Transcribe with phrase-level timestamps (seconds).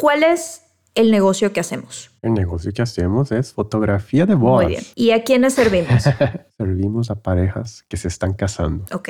[0.00, 0.62] ¿Cuál es
[0.94, 2.10] el negocio que hacemos?
[2.22, 4.64] El negocio que hacemos es fotografía de bodas.
[4.64, 4.84] Muy bien.
[4.94, 6.04] ¿Y a quiénes servimos?
[6.56, 8.84] Servimos a parejas que se están casando.
[8.94, 9.08] ok,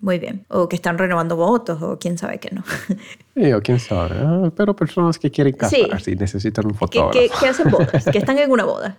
[0.00, 0.46] muy bien.
[0.48, 2.62] O que están renovando votos o quién sabe que no.
[3.34, 4.16] Sí, o quién sabe.
[4.18, 5.86] ah, pero personas que quieren Sí.
[5.88, 7.12] casarse y necesitan un que, fotógrafo.
[7.12, 8.96] que- que hacen bodas, que están en una boda.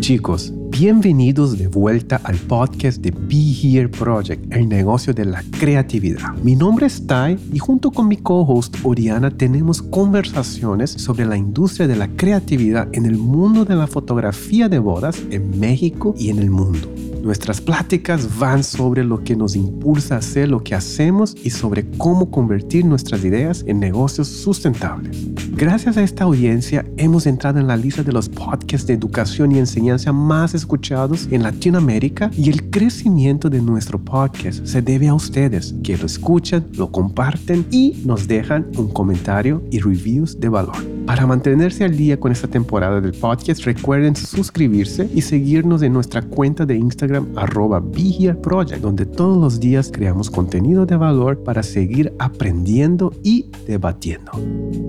[0.00, 6.34] Chicos, bienvenidos de vuelta al podcast de Be Here Project, el negocio de la creatividad.
[6.44, 11.88] Mi nombre es Tai y junto con mi co-host Oriana tenemos conversaciones sobre la industria
[11.88, 16.38] de la creatividad en el mundo de la fotografía de bodas en México y en
[16.38, 16.88] el mundo.
[17.22, 21.84] Nuestras pláticas van sobre lo que nos impulsa a hacer lo que hacemos y sobre
[21.98, 25.26] cómo convertir nuestras ideas en negocios sustentables.
[25.52, 29.58] Gracias a esta audiencia hemos entrado en la lista de los podcasts de educación y
[29.58, 35.74] enseñanza más escuchados en Latinoamérica y el crecimiento de nuestro podcast se debe a ustedes
[35.82, 40.76] que lo escuchan, lo comparten y nos dejan un comentario y reviews de valor.
[41.04, 46.22] Para mantenerse al día con esta temporada del podcast, recuerden suscribirse y seguirnos en nuestra
[46.22, 51.42] cuenta de Instagram arroba Be Here Project, donde todos los días creamos contenido de valor
[51.42, 54.32] para seguir aprendiendo y debatiendo.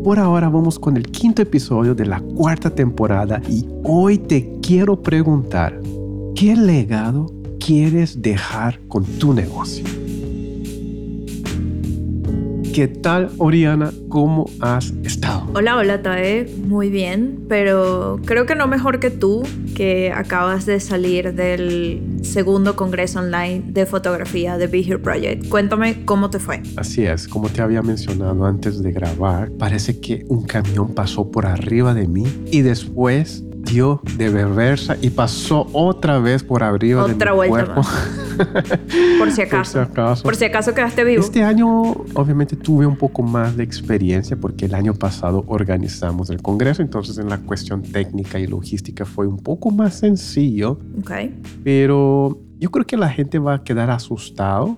[0.03, 5.01] Por ahora vamos con el quinto episodio de la cuarta temporada y hoy te quiero
[5.01, 5.79] preguntar,
[6.35, 7.27] ¿qué legado
[7.59, 9.85] quieres dejar con tu negocio?
[12.73, 13.91] ¿Qué tal, Oriana?
[14.09, 15.49] ¿Cómo has estado?
[15.53, 16.47] Hola, hola, Tae.
[16.63, 19.43] Muy bien, pero creo que no mejor que tú,
[19.75, 25.47] que acabas de salir del segundo congreso online de fotografía de Be Here Project.
[25.49, 26.61] Cuéntame cómo te fue.
[26.75, 31.45] Así es, como te había mencionado antes de grabar, parece que un camión pasó por
[31.45, 34.29] arriba de mí y después dio de
[35.01, 37.81] y pasó otra vez por arriba de Otra mi vuelta cuerpo.
[39.19, 40.23] Por si Por si acaso.
[40.23, 41.21] Por si acaso quedaste vivo.
[41.21, 46.41] Este año obviamente tuve un poco más de experiencia porque el año pasado organizamos el
[46.41, 50.79] Congreso, entonces en la cuestión técnica y logística fue un poco más sencillo,
[51.63, 54.77] pero yo creo que la gente va a quedar asustado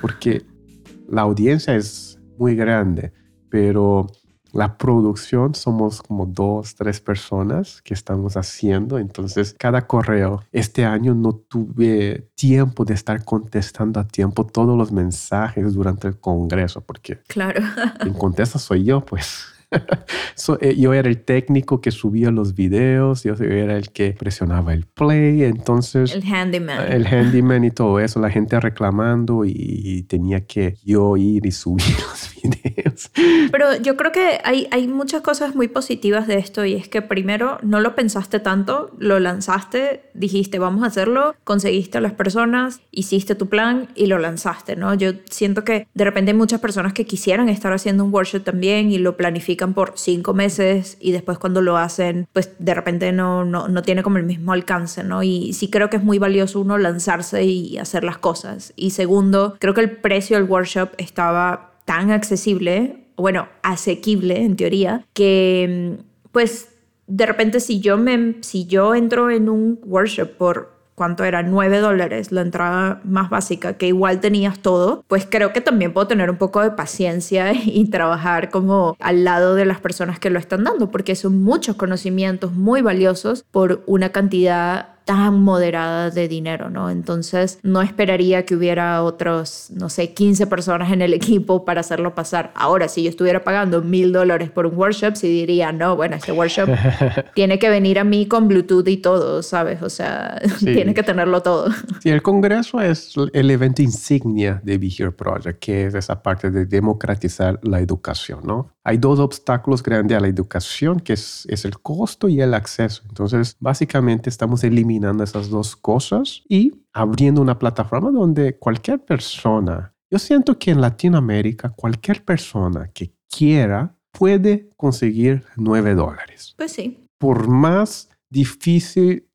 [0.00, 0.42] porque
[1.08, 3.12] la audiencia es muy grande,
[3.48, 4.06] pero
[4.52, 11.14] la producción somos como dos, tres personas que estamos haciendo, entonces cada correo, este año
[11.14, 17.20] no tuve tiempo de estar contestando a tiempo todos los mensajes durante el Congreso, porque
[17.28, 17.62] Claro.
[18.00, 19.44] quien contesta soy yo, pues.
[20.34, 24.72] So, eh, yo era el técnico que subía los videos, yo era el que presionaba
[24.72, 26.90] el play, entonces El handyman.
[26.90, 31.52] el handyman y todo eso, la gente reclamando y, y tenía que yo ir y
[31.52, 33.10] subir los videos.
[33.50, 37.02] Pero yo creo que hay, hay muchas cosas muy positivas de esto y es que
[37.02, 42.80] primero no lo pensaste tanto, lo lanzaste, dijiste vamos a hacerlo, conseguiste a las personas,
[42.90, 44.94] hiciste tu plan y lo lanzaste, ¿no?
[44.94, 48.90] Yo siento que de repente hay muchas personas que quisieran estar haciendo un workshop también
[48.90, 53.44] y lo planifican por cinco meses y después cuando lo hacen pues de repente no,
[53.44, 55.22] no, no tiene como el mismo alcance, ¿no?
[55.22, 58.72] Y sí creo que es muy valioso uno lanzarse y hacer las cosas.
[58.76, 65.04] Y segundo, creo que el precio del workshop estaba tan accesible, bueno, asequible en teoría,
[65.12, 66.68] que mm, pues
[67.06, 71.42] de repente si yo, me, si yo entro en un workshop por ¿cuánto era?
[71.42, 76.06] 9 dólares la entrada más básica, que igual tenías todo, pues creo que también puedo
[76.06, 80.38] tener un poco de paciencia y trabajar como al lado de las personas que lo
[80.38, 86.70] están dando, porque son muchos conocimientos muy valiosos por una cantidad tan moderada de dinero,
[86.70, 86.88] ¿no?
[86.88, 92.14] Entonces no esperaría que hubiera otros, no sé, 15 personas en el equipo para hacerlo
[92.14, 92.52] pasar.
[92.54, 96.30] Ahora, si yo estuviera pagando mil dólares por un workshop, sí diría, no, bueno, este
[96.30, 96.68] workshop
[97.34, 99.82] tiene que venir a mí con Bluetooth y todo, ¿sabes?
[99.82, 100.66] O sea, Sí.
[100.66, 101.70] tiene que tenerlo todo.
[102.00, 106.52] Sí, el Congreso es el evento insignia de Be Here Project, que es esa parte
[106.52, 108.68] de democratizar la educación, ¿no?
[108.84, 113.02] Hay dos obstáculos grandes a la educación, que es, es el costo y el acceso.
[113.08, 120.18] Entonces, básicamente estamos eliminando esas dos cosas y abriendo una plataforma donde cualquier persona, yo
[120.18, 126.54] siento que en Latinoamérica, cualquier persona que quiera puede conseguir 9 dólares.
[126.56, 129.26] Pues sí, Por más difícil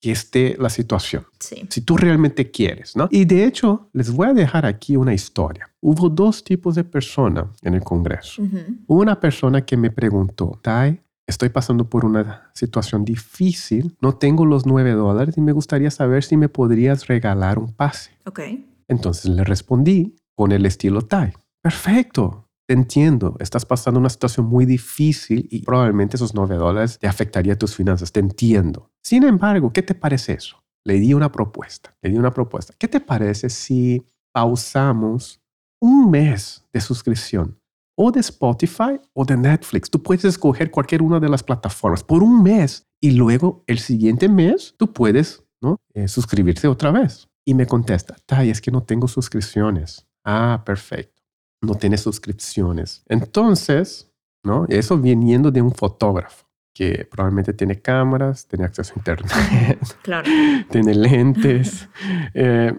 [0.00, 1.66] que esté la situación sí.
[1.70, 3.08] si tú realmente quieres, ¿no?
[3.10, 5.70] Y de hecho, les voy a dejar aquí una historia.
[5.80, 8.42] Hubo dos tipos de personas en el Congreso.
[8.42, 8.58] Ujú.
[8.86, 14.66] Una persona que me preguntó, Tai, estoy pasando por una situación difícil, no tengo los
[14.66, 18.12] nueve dólares y me gustaría saber si me podrías regalar un pase.
[18.26, 18.40] Ok.
[18.88, 21.32] Entonces le respondí con el estilo Tai.
[21.62, 22.48] Perfecto.
[22.66, 27.58] Te entiendo, estás pasando una situación muy difícil y probablemente esos nueve dólares te afectaría
[27.58, 28.10] tus finanzas.
[28.10, 28.90] Te entiendo.
[29.02, 30.64] Sin embargo, ¿qué te parece eso?
[30.84, 32.74] le di una propuesta, le di una propuesta.
[32.78, 35.40] ¿Qué te parece si pausamos
[35.80, 37.58] un mes de suscripción
[37.96, 39.90] o de Spotify o de Netflix?
[39.90, 44.28] Tú puedes escoger cualquier una de las plataformas por un mes y luego el siguiente
[44.28, 45.80] mes tú puedes ¿no?
[45.94, 47.28] Eh, suscribirte otra vez.
[47.46, 50.06] Y me contesta, Tai, es que no tengo suscripciones.
[50.24, 51.22] Ah, perfecto.
[51.62, 53.02] No tiene suscripciones.
[53.08, 54.12] Entonces,
[54.44, 54.66] ¿no?
[54.68, 60.28] Eso viniendo de un fotógrafo que probablemente tiene cámaras, tiene acceso a internet, Claro.
[60.70, 61.88] tiene lentes.
[62.34, 62.72] Eh.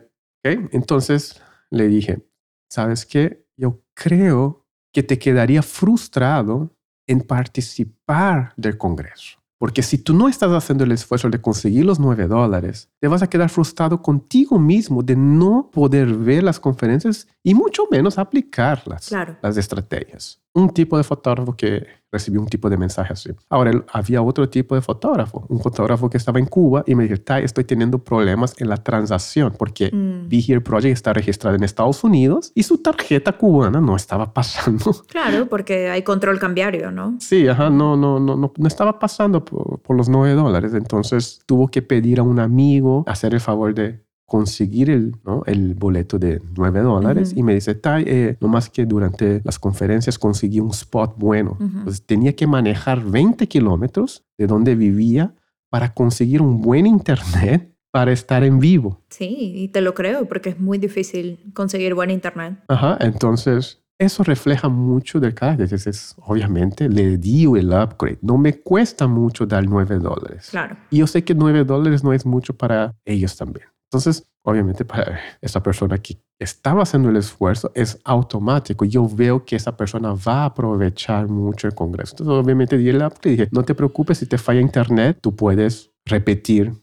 [0.44, 1.42] Entonces
[1.72, 2.24] le dije,
[2.70, 3.48] ¿sabes qué?
[3.58, 4.65] Yo creo
[4.96, 6.72] que te quedaría frustrado
[7.06, 9.38] en participar del Congreso.
[9.58, 13.22] Porque si tú no estás haciendo el esfuerzo de conseguir los 9 dólares, te vas
[13.22, 19.10] a quedar frustrado contigo mismo de no poder ver las conferencias y mucho menos aplicarlas,
[19.10, 19.38] Claro.
[19.42, 20.42] las estrategias.
[20.56, 23.30] Un tipo de fotógrafo que recibió un tipo de mensaje así.
[23.50, 27.16] Ahora, había otro tipo de fotógrafo, un fotógrafo que estaba en Cuba y me dijo,
[27.16, 32.04] estoy teniendo problemas en la transacción porque Mm, Be Here Project está registrado en Estados
[32.04, 34.96] Unidos y su tarjeta cubana no estaba pasando.
[35.08, 37.16] Claro, porque hay control cambiario, ¿no?
[37.20, 40.74] Sí, ajá, no, no, no, no, no estaba pasando por, por los 9 dólares.
[40.74, 45.44] Entonces tuvo que pedir a un amigo hacer el favor de conseguir el, ¿no?
[45.46, 47.40] el boleto de 9 dólares Ujú.
[47.40, 51.52] y me dice, Tai, eh, no más que durante las conferencias conseguí un spot bueno.
[51.60, 51.64] Ujú.
[51.80, 55.34] Entonces tenía que manejar 20 kilómetros de donde vivía
[55.70, 59.02] para conseguir un buen internet para estar en vivo.
[59.10, 62.60] Sí, y te lo creo, porque es muy difícil conseguir buen internet.
[62.68, 65.66] Ajá, entonces eso refleja mucho del carácter.
[65.66, 68.18] Entonces, obviamente, le di el upgrade.
[68.22, 70.50] No me cuesta mucho dar 9 dólares.
[70.52, 70.76] Claro.
[70.90, 73.68] Y yo sé que 9 dólares no es mucho para ellos también.
[73.96, 78.84] Entonces, obviamente, para esa persona que estaba haciendo el esfuerzo es automático.
[78.84, 82.14] Yo veo que esa persona va a aprovechar mucho el Congreso.
[82.20, 83.30] Entonces, obviamente, di el upgrade.
[83.32, 86.74] Dije, no te preocupes si te falla internet, tú puedes repetir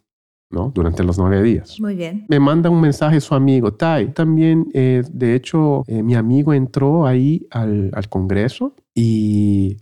[0.50, 0.70] ¿no?
[0.74, 2.26] durante los nueve días Muy bien.
[2.28, 4.12] me manda un mensaje su amigo, Tai.
[4.14, 9.76] También, eh, de hecho, eh, mi amigo entró ahí al, al Congreso y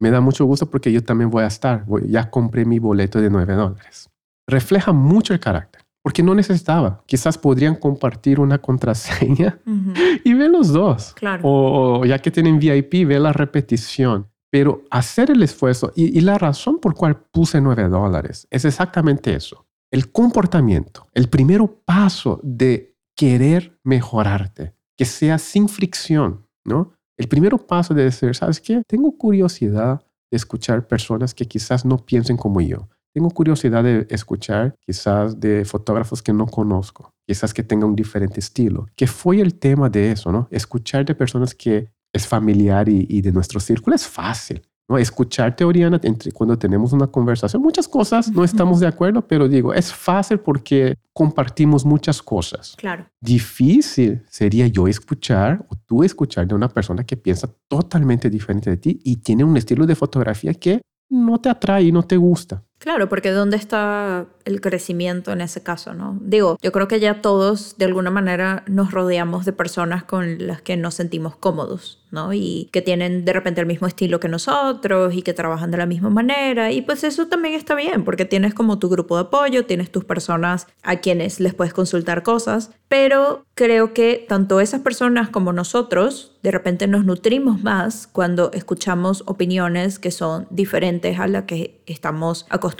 [0.00, 1.84] me da mucho gusto porque yo también voy a estar.
[1.86, 4.08] Voy- ya compré mi boleto de 9 dólares.
[4.48, 7.02] Refleja mucho el carácter, porque no necesitaba.
[7.06, 9.58] Quizás podrían compartir una contraseña
[10.24, 11.14] y ver los dos.
[11.14, 11.42] Claro.
[11.48, 14.28] O, o ya que tienen VIP, ve la repetición.
[14.50, 19.34] Pero hacer el esfuerzo y, y la razón por cual puse 9 dólares es exactamente
[19.34, 19.66] eso.
[19.90, 26.92] El comportamiento, el primer paso de querer mejorarte, que sea sin fricción, ¿no?
[27.16, 28.82] El primer paso de decir, ¿sabes qué?
[28.86, 32.88] Tengo curiosidad de escuchar personas que quizás no piensen como yo.
[33.14, 38.40] Tengo curiosidad de escuchar quizás de fotógrafos que no conozco, quizás que tengan un diferente
[38.40, 40.48] estilo, que fue el tema de eso, ¿no?
[40.50, 44.62] Escuchar de personas que es familiar y, y de nuestro círculo es fácil.
[44.88, 44.98] ¿no?
[44.98, 49.72] Escucharte, Oriana, entre, cuando tenemos una conversación, muchas cosas no estamos de acuerdo, pero digo,
[49.72, 52.74] es fácil porque compartimos muchas cosas.
[52.76, 53.06] Claro.
[53.20, 58.76] Difícil sería yo escuchar o tú escuchar de una persona que piensa totalmente diferente de
[58.76, 62.62] ti y tiene un estilo de fotografía que no te atrae y no te gusta.
[62.84, 66.18] Claro, porque ¿dónde está el crecimiento en ese caso, no?
[66.20, 70.60] Digo, yo creo que ya todos de alguna manera nos rodeamos de personas con las
[70.60, 72.34] que nos sentimos cómodos, ¿no?
[72.34, 75.86] Y que tienen de repente el mismo estilo que nosotros y que trabajan de la
[75.86, 76.72] misma manera.
[76.72, 80.04] Y pues eso también está bien, porque tienes como tu grupo de apoyo, tienes tus
[80.04, 82.70] personas a quienes les puedes consultar cosas.
[82.88, 89.22] Pero creo que tanto esas personas como nosotros de repente nos nutrimos más cuando escuchamos
[89.24, 92.73] opiniones que son diferentes a las que estamos acostumbrados,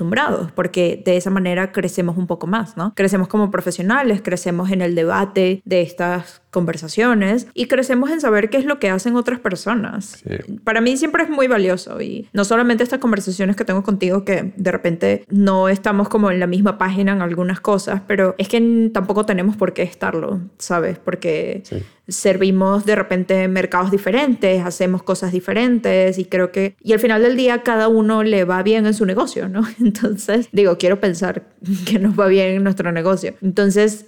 [0.54, 2.94] porque de esa manera crecemos un poco más, ¿no?
[2.94, 8.56] Crecemos como profesionales, crecemos en el debate de estas conversaciones y crecemos en saber qué
[8.56, 10.22] es lo que hacen otras personas.
[10.26, 10.58] Sí.
[10.64, 14.52] Para mí siempre es muy valioso y no solamente estas conversaciones que tengo contigo que
[14.56, 18.90] de repente no estamos como en la misma página en algunas cosas, pero es que
[18.94, 20.98] tampoco tenemos por qué estarlo, ¿sabes?
[20.98, 21.82] Porque Sí.
[22.08, 27.36] servimos de repente mercados diferentes, hacemos cosas diferentes y creo que, y al final del
[27.36, 29.62] día cada uno le va bien en su negocio, ¿no?
[29.80, 31.42] Entonces, digo, quiero pensar
[31.86, 33.34] que nos va bien en nuestro negocio.
[33.42, 34.06] Entonces,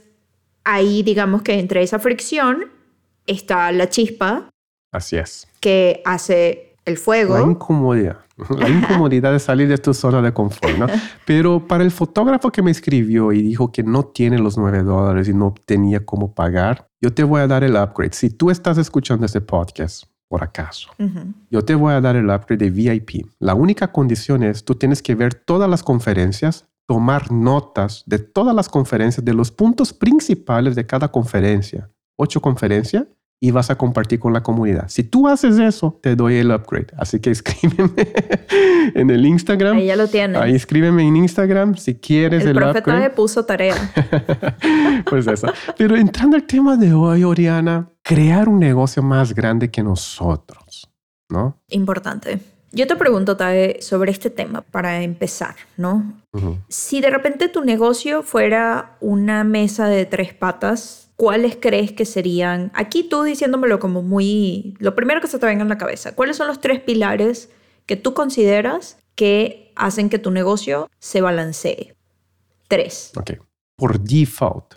[0.67, 2.65] ahí digamos que entre esa fricción
[3.27, 4.51] está la chispa
[4.93, 5.47] Así es.
[5.61, 7.41] que hace el La fuego.
[7.51, 8.19] incomodidad.
[8.59, 10.87] La incomodidad de salir de tu zona de confort, ¿no?
[11.25, 15.27] Pero para el fotógrafo que me escribió y dijo que no tiene los 9 dólares
[15.29, 18.13] y no tenía cómo pagar, yo te voy a dar el upgrade.
[18.13, 21.33] Si tú estás escuchando este podcast, por acaso, Ujú.
[21.51, 23.27] yo te voy a dar el upgrade de VIP.
[23.39, 28.55] La única condición es, tú tienes que ver todas las conferencias, tomar notas de todas
[28.55, 31.91] las conferencias, de los puntos principales de cada conferencia.
[32.17, 33.05] Ocho conferencias
[33.39, 34.89] y vas a compartir con la comunidad.
[34.89, 36.87] Si tú haces eso, te doy el upgrade.
[36.97, 38.13] Así que escríbeme
[38.95, 39.77] en el Instagram.
[39.77, 40.41] Ahí ya lo tienes.
[40.41, 43.01] Ahí escríbeme en Instagram si quieres el, el profeta upgrade.
[43.01, 43.77] me puso tarea.
[45.11, 45.49] pues eso.
[45.77, 50.89] Pero entrando al tema de hoy, Oriana, crear un negocio más grande que nosotros,
[51.29, 51.61] ¿no?
[51.69, 52.41] Importante.
[52.77, 56.13] Yo te pregunto, Tae, sobre este tema para empezar, ¿no?
[56.69, 62.71] Si de repente tu negocio fuera una mesa de tres patas, ¿cuáles crees que serían?
[62.75, 64.75] Aquí tú diciéndomelo como muy...
[64.79, 66.15] Lo primero que se te venga en la cabeza.
[66.15, 67.49] ¿Cuáles son los tres pilares
[67.87, 71.95] que tú consideras que hacen que tu negocio se balancee?
[72.69, 73.13] Tres.
[73.17, 73.39] Ok.
[73.79, 74.75] Por default,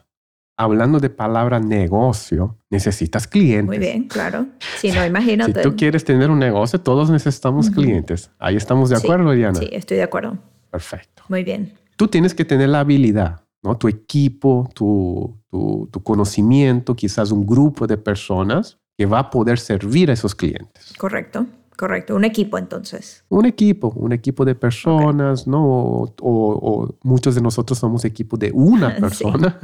[0.59, 3.65] hablando de palabra negocio, necesitas clientes.
[3.65, 4.45] Muy bien, claro.
[4.77, 5.61] Si no, Si imagínate.
[5.61, 7.75] tú quieres tener un negocio, todos necesitamos Ujú.
[7.81, 8.29] clientes.
[8.39, 9.57] Ahí estamos de Sí, acuerdo, Oriana.
[9.57, 10.37] Sí, estoy de acuerdo.
[10.69, 11.23] Perfecto.
[11.29, 11.73] Muy bien.
[11.95, 13.77] Tú tienes que tener la habilidad, ¿no?
[13.77, 19.59] Tu equipo, tu, tu, tu conocimiento, quizás un grupo de personas que va a poder
[19.59, 20.93] servir a esos clientes.
[20.97, 21.45] Correcto.
[21.79, 22.13] Correcto.
[22.13, 23.23] Un equipo entonces.
[23.29, 25.65] Un equipo, un equipo de personas, ¿no?
[25.65, 29.57] O, o- o muchos de nosotros somos equipo de una persona,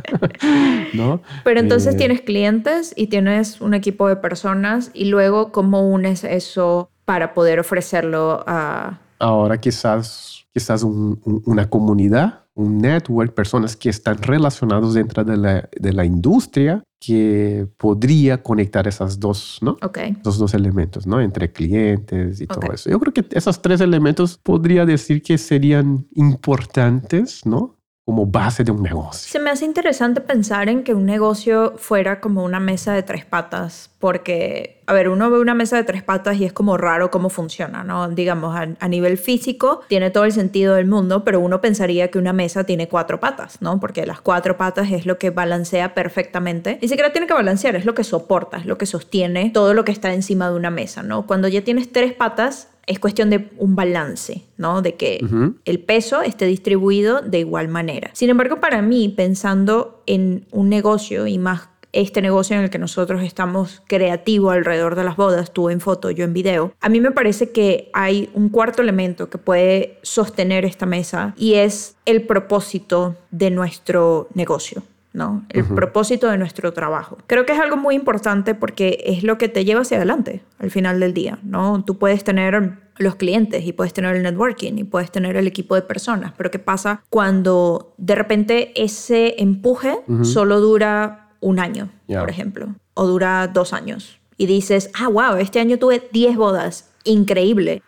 [0.94, 1.20] ¿no?
[1.44, 6.24] Pero entonces Eh, tienes clientes y tienes un equipo de personas y luego cómo unes
[6.24, 9.02] eso para poder ofrecerlo a...
[9.20, 15.38] Ahora quizás, quizás un- un- una comunidad, un network, personas que están relacionados dentro de
[15.38, 19.78] la, de la industria que podría conectar esas dos, ¿no?
[19.84, 21.22] Ok, Esos dos elementos, ¿no?
[21.22, 22.54] Entre clientes y Ok.
[22.60, 22.90] todo eso.
[22.90, 27.76] Yo creo que esos tres elementos podría decir que serían importantes, ¿no?
[28.06, 29.32] Como base de un negocio.
[29.32, 33.26] se me hace interesante pensar en que un negocio fuera como una mesa de tres
[33.26, 37.10] patas, porque, a ver, uno ve una mesa de tres patas y es como raro
[37.10, 38.08] cómo funciona, ¿no?
[38.10, 42.32] Digamos, a, nivel físico tiene todo el sentido del mundo, pero uno pensaría que una
[42.32, 43.80] mesa tiene cuatro patas, ¿no?
[43.80, 46.78] Porque las cuatro patas es lo que balancea perfectamente.
[46.84, 49.84] Ni siquiera tiene que balancear, es lo que soporta, es lo que sostiene todo lo
[49.84, 51.26] que está encima de una mesa, ¿no?
[51.26, 54.82] Cuando ya tienes tres patas, es cuestión de un balance, ¿no?
[54.82, 55.20] De que
[55.66, 58.12] el peso esté distribuido de igual manera.
[58.14, 62.78] Sin embargo, para mí, pensando en un negocio y más este negocio en el que
[62.78, 67.00] nosotros estamos creativo alrededor de las bodas, tú en foto, yo en video, a mí
[67.00, 72.24] me parece que hay un cuarto elemento que puede sostener esta mesa y es el
[72.24, 74.84] propósito de nuestro negocio.
[75.16, 75.46] ¿No?
[75.50, 77.18] El propósito de nuestro trabajo.
[77.26, 80.70] Creo que es algo muy importante porque es lo que te lleva hacia adelante al
[80.70, 81.84] final del día, ¿no?
[81.84, 85.76] Tú puedes tener los clientes y puedes tener el networking y puedes tener el equipo
[85.76, 92.30] de personas, pero ¿qué pasa cuando de repente ese empuje solo dura un año, por
[92.30, 94.20] ejemplo, o dura dos años?
[94.38, 97.82] Y dices, ah, wow, este año tuve 10 bodas, increíble,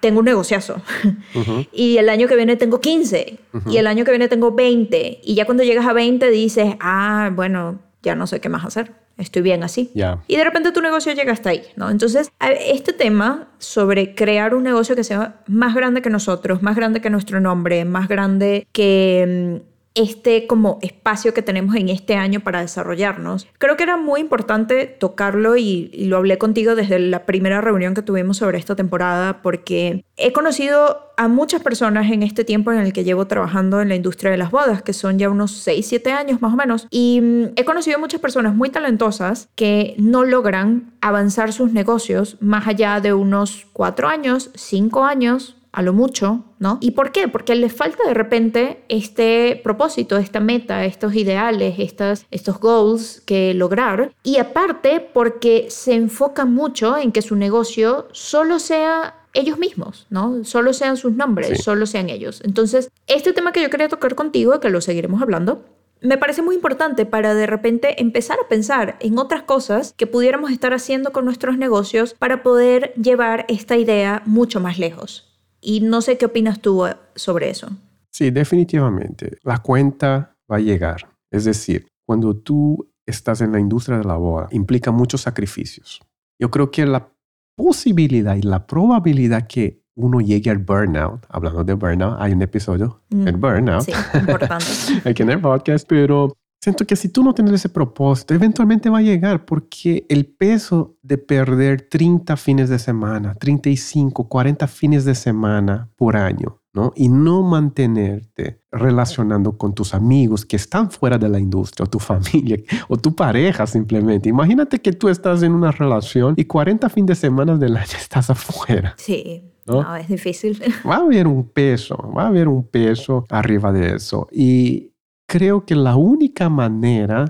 [0.00, 0.82] tengo un negociazo.
[1.34, 1.66] Ujú.
[1.72, 3.38] Y el año que viene tengo 15.
[3.70, 5.20] Y el año que viene tengo 20.
[5.22, 8.92] Y ya cuando llegas a 20 dices, ah, bueno, ya no sé qué más hacer.
[9.18, 9.90] Estoy bien así.
[9.94, 10.22] Ya.
[10.26, 11.90] Y de repente tu negocio llega hasta ahí, ¿no?
[11.90, 17.00] Entonces, este tema sobre crear un negocio que sea más grande que nosotros, más grande
[17.00, 22.40] que nuestro nombre, más grande que mm, este como espacio que tenemos en este año
[22.40, 27.26] para desarrollarnos, creo que era muy importante tocarlo y, y lo hablé contigo desde la
[27.26, 32.44] primera reunión que tuvimos sobre esta temporada porque he conocido a muchas personas en este
[32.44, 35.30] tiempo en el que llevo trabajando en la industria de las bodas, que son ya
[35.30, 39.48] unos 6, 7 años más o menos, y mm, he conocido muchas personas muy talentosas
[39.54, 45.82] que no logran avanzar sus negocios más allá de unos 4 años, 5 años, a
[45.82, 46.78] lo mucho, ¿no?
[46.80, 47.28] ¿Y por qué?
[47.28, 53.54] Porque les falta de repente este propósito, esta meta, estos ideales, estas, estos goals que
[53.54, 54.12] lograr.
[54.22, 60.44] Y aparte porque se enfocan mucho en que su negocio solo sea ellos mismos, ¿no?
[60.44, 61.56] Solo sean sus nombres, Sí.
[61.62, 62.42] solo sean ellos.
[62.44, 65.64] Entonces, este tema que yo quería tocar contigo, que lo seguiremos hablando,
[66.02, 70.50] me parece muy importante para de repente empezar a pensar en otras cosas que pudiéramos
[70.50, 75.31] estar haciendo con nuestros negocios para poder llevar esta idea mucho más lejos.
[75.62, 77.68] Y no sé qué opinas tú eh, sobre eso.
[78.10, 79.38] Sí, definitivamente.
[79.42, 81.08] La cuenta va a llegar.
[81.30, 86.00] Es decir, cuando tú estás en la industria de la boda, implica muchos sacrificios.
[86.38, 87.08] Yo creo que la
[87.56, 93.02] posibilidad y la probabilidad que uno llegue al burnout, hablando de burnout, hay un episodio,
[93.10, 94.64] Mm, el burnout, Sí, importante.
[95.08, 98.98] aquí en el podcast, pero siento que si tú no tienes ese propósito, eventualmente va
[98.98, 105.16] a llegar porque el peso de perder 30 fines de semana, 35, 40 fines de
[105.16, 106.92] semana por año, ¿no?
[106.94, 111.98] Y no mantenerte relacionando con tus amigos que están fuera de la industria o tu
[111.98, 114.28] familia o tu pareja simplemente.
[114.28, 118.30] Imagínate que tú estás en una relación y 40 fines de semana del año estás
[118.30, 118.94] afuera.
[118.98, 119.82] Sí, ¿No?
[119.82, 120.62] no, es difícil.
[120.88, 124.28] Va a haber un peso, va a haber un peso arriba de eso.
[124.30, 124.91] Y
[125.32, 127.24] creo que la única manera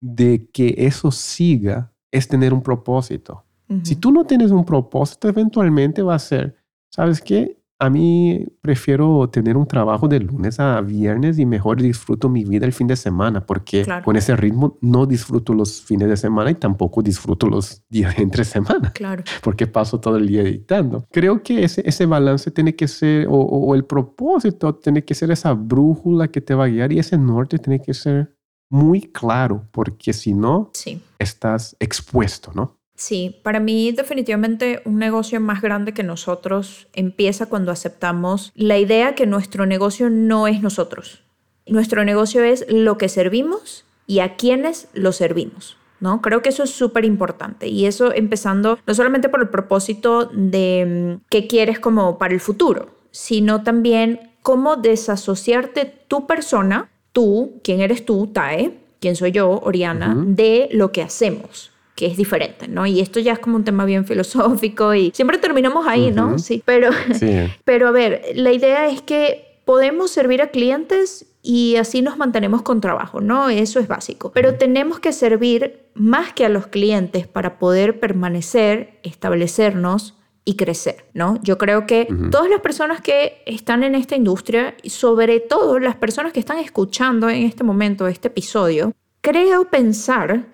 [0.00, 3.44] de que eso siga es tener un propósito.
[3.82, 6.56] Si tú no tienes un propósito, eventualmente va a ser,
[6.88, 7.60] ¿sabes qué?
[7.78, 12.64] A mí prefiero tener un trabajo de lunes a viernes y mejor disfruto mi vida
[12.64, 16.54] el fin de semana, porque con ese ritmo no disfruto los fines de semana y
[16.54, 19.24] tampoco disfruto los días entre semana, claro.
[19.42, 21.04] porque paso todo el día editando.
[21.12, 25.30] Creo que ese, ese balance tiene que ser, o, o el propósito tiene que ser
[25.30, 28.36] esa brújula que te va a guiar y ese norte tiene que ser
[28.70, 31.00] muy claro, porque si no, sí.
[31.18, 32.75] estás expuesto, ¿no?
[32.96, 39.14] Sí, para mí definitivamente un negocio más grande que nosotros empieza cuando aceptamos la idea
[39.14, 41.22] que nuestro negocio no es nosotros.
[41.66, 45.76] Nuestro negocio es lo que servimos y a quienes lo servimos.
[46.00, 46.22] ¿no?
[46.22, 51.18] Creo que eso es súper importante y eso empezando no solamente por el propósito de
[51.18, 57.80] mm, qué quieres como para el futuro, sino también cómo desasociarte tu persona, tú, quién
[57.80, 62.86] eres tú, Tae, quién soy yo, Oriana, de lo que hacemos que es diferente, ¿no?
[62.86, 66.38] Y esto ya es como un tema bien filosófico y siempre terminamos ahí, ¿no?
[66.38, 66.90] Sí, pero,
[67.64, 72.62] pero a ver, la idea es que podemos servir a clientes y así nos mantenemos
[72.62, 73.48] con trabajo, ¿no?
[73.48, 74.30] Eso es básico.
[74.32, 81.06] Pero tenemos que servir más que a los clientes para poder permanecer, establecernos y crecer,
[81.14, 81.40] ¿no?
[81.42, 85.96] Yo creo que todas las personas que están en esta industria, y sobre todo las
[85.96, 90.46] personas que están escuchando en este momento este episodio, creo pensar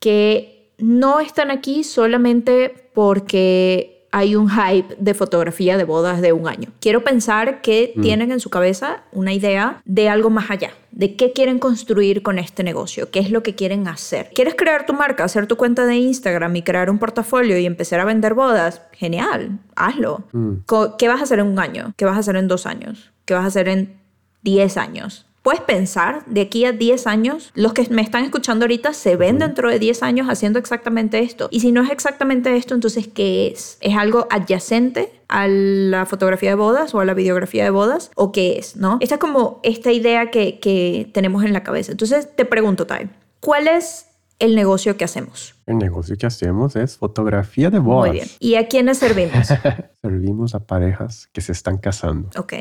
[0.00, 6.48] que no están aquí solamente porque hay un hype de fotografía de bodas de un
[6.48, 6.70] año.
[6.80, 8.00] Quiero pensar que mm.
[8.00, 12.38] tienen en su cabeza una idea de algo más allá, de qué quieren construir con
[12.38, 14.30] este negocio, qué es lo que quieren hacer.
[14.34, 18.00] ¿Quieres crear tu marca, hacer tu cuenta de Instagram y crear un portafolio y empezar
[18.00, 18.82] a vender bodas?
[18.92, 20.24] Genial, hazlo.
[20.32, 20.54] Mm.
[20.98, 21.92] ¿Qué vas a hacer en un año?
[21.96, 23.12] ¿Qué vas a hacer en dos años?
[23.24, 24.00] ¿Qué vas a hacer en
[24.42, 25.27] diez años?
[25.48, 29.38] Puedes pensar de aquí a 10 años, los que me están escuchando ahorita se ven
[29.38, 31.48] dentro de 10 años haciendo exactamente esto.
[31.50, 33.78] Y si no es exactamente esto, entonces, ¿qué es?
[33.80, 38.10] ¿Es algo adyacente a la fotografía de bodas o a la videografía de bodas?
[38.14, 38.76] ¿O qué es?
[38.76, 38.98] ¿No?
[39.00, 41.92] Esta es como esta idea que, que tenemos en la cabeza.
[41.92, 43.08] Entonces, te pregunto, Tai,
[43.40, 44.08] ¿cuál es
[44.40, 45.54] el negocio que hacemos?
[45.64, 48.10] El negocio que hacemos es fotografía de bodas.
[48.10, 48.28] Muy bien.
[48.38, 49.48] ¿Y a quiénes servimos?
[50.02, 52.28] servimos a parejas que se están casando.
[52.36, 52.52] Ok.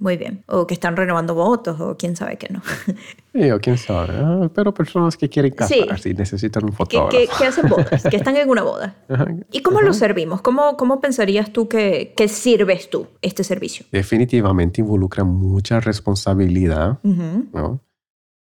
[0.00, 0.42] Muy bien.
[0.46, 2.62] O que están renovando votos, o quién sabe que no.
[3.32, 4.14] Sí, o quién sabe.
[4.16, 7.10] Ah, pero personas que quieren casarse y necesitan un fotógrafo.
[7.38, 8.96] Que, hacen bodas, que están en una boda.
[9.52, 10.42] ¿Y cómo lo servimos?
[10.42, 13.86] ¿Cómo, ¿Cómo pensarías tú que, que, sirves tú este servicio?
[13.92, 17.80] Definitivamente involucra mucha responsabilidad ¿no?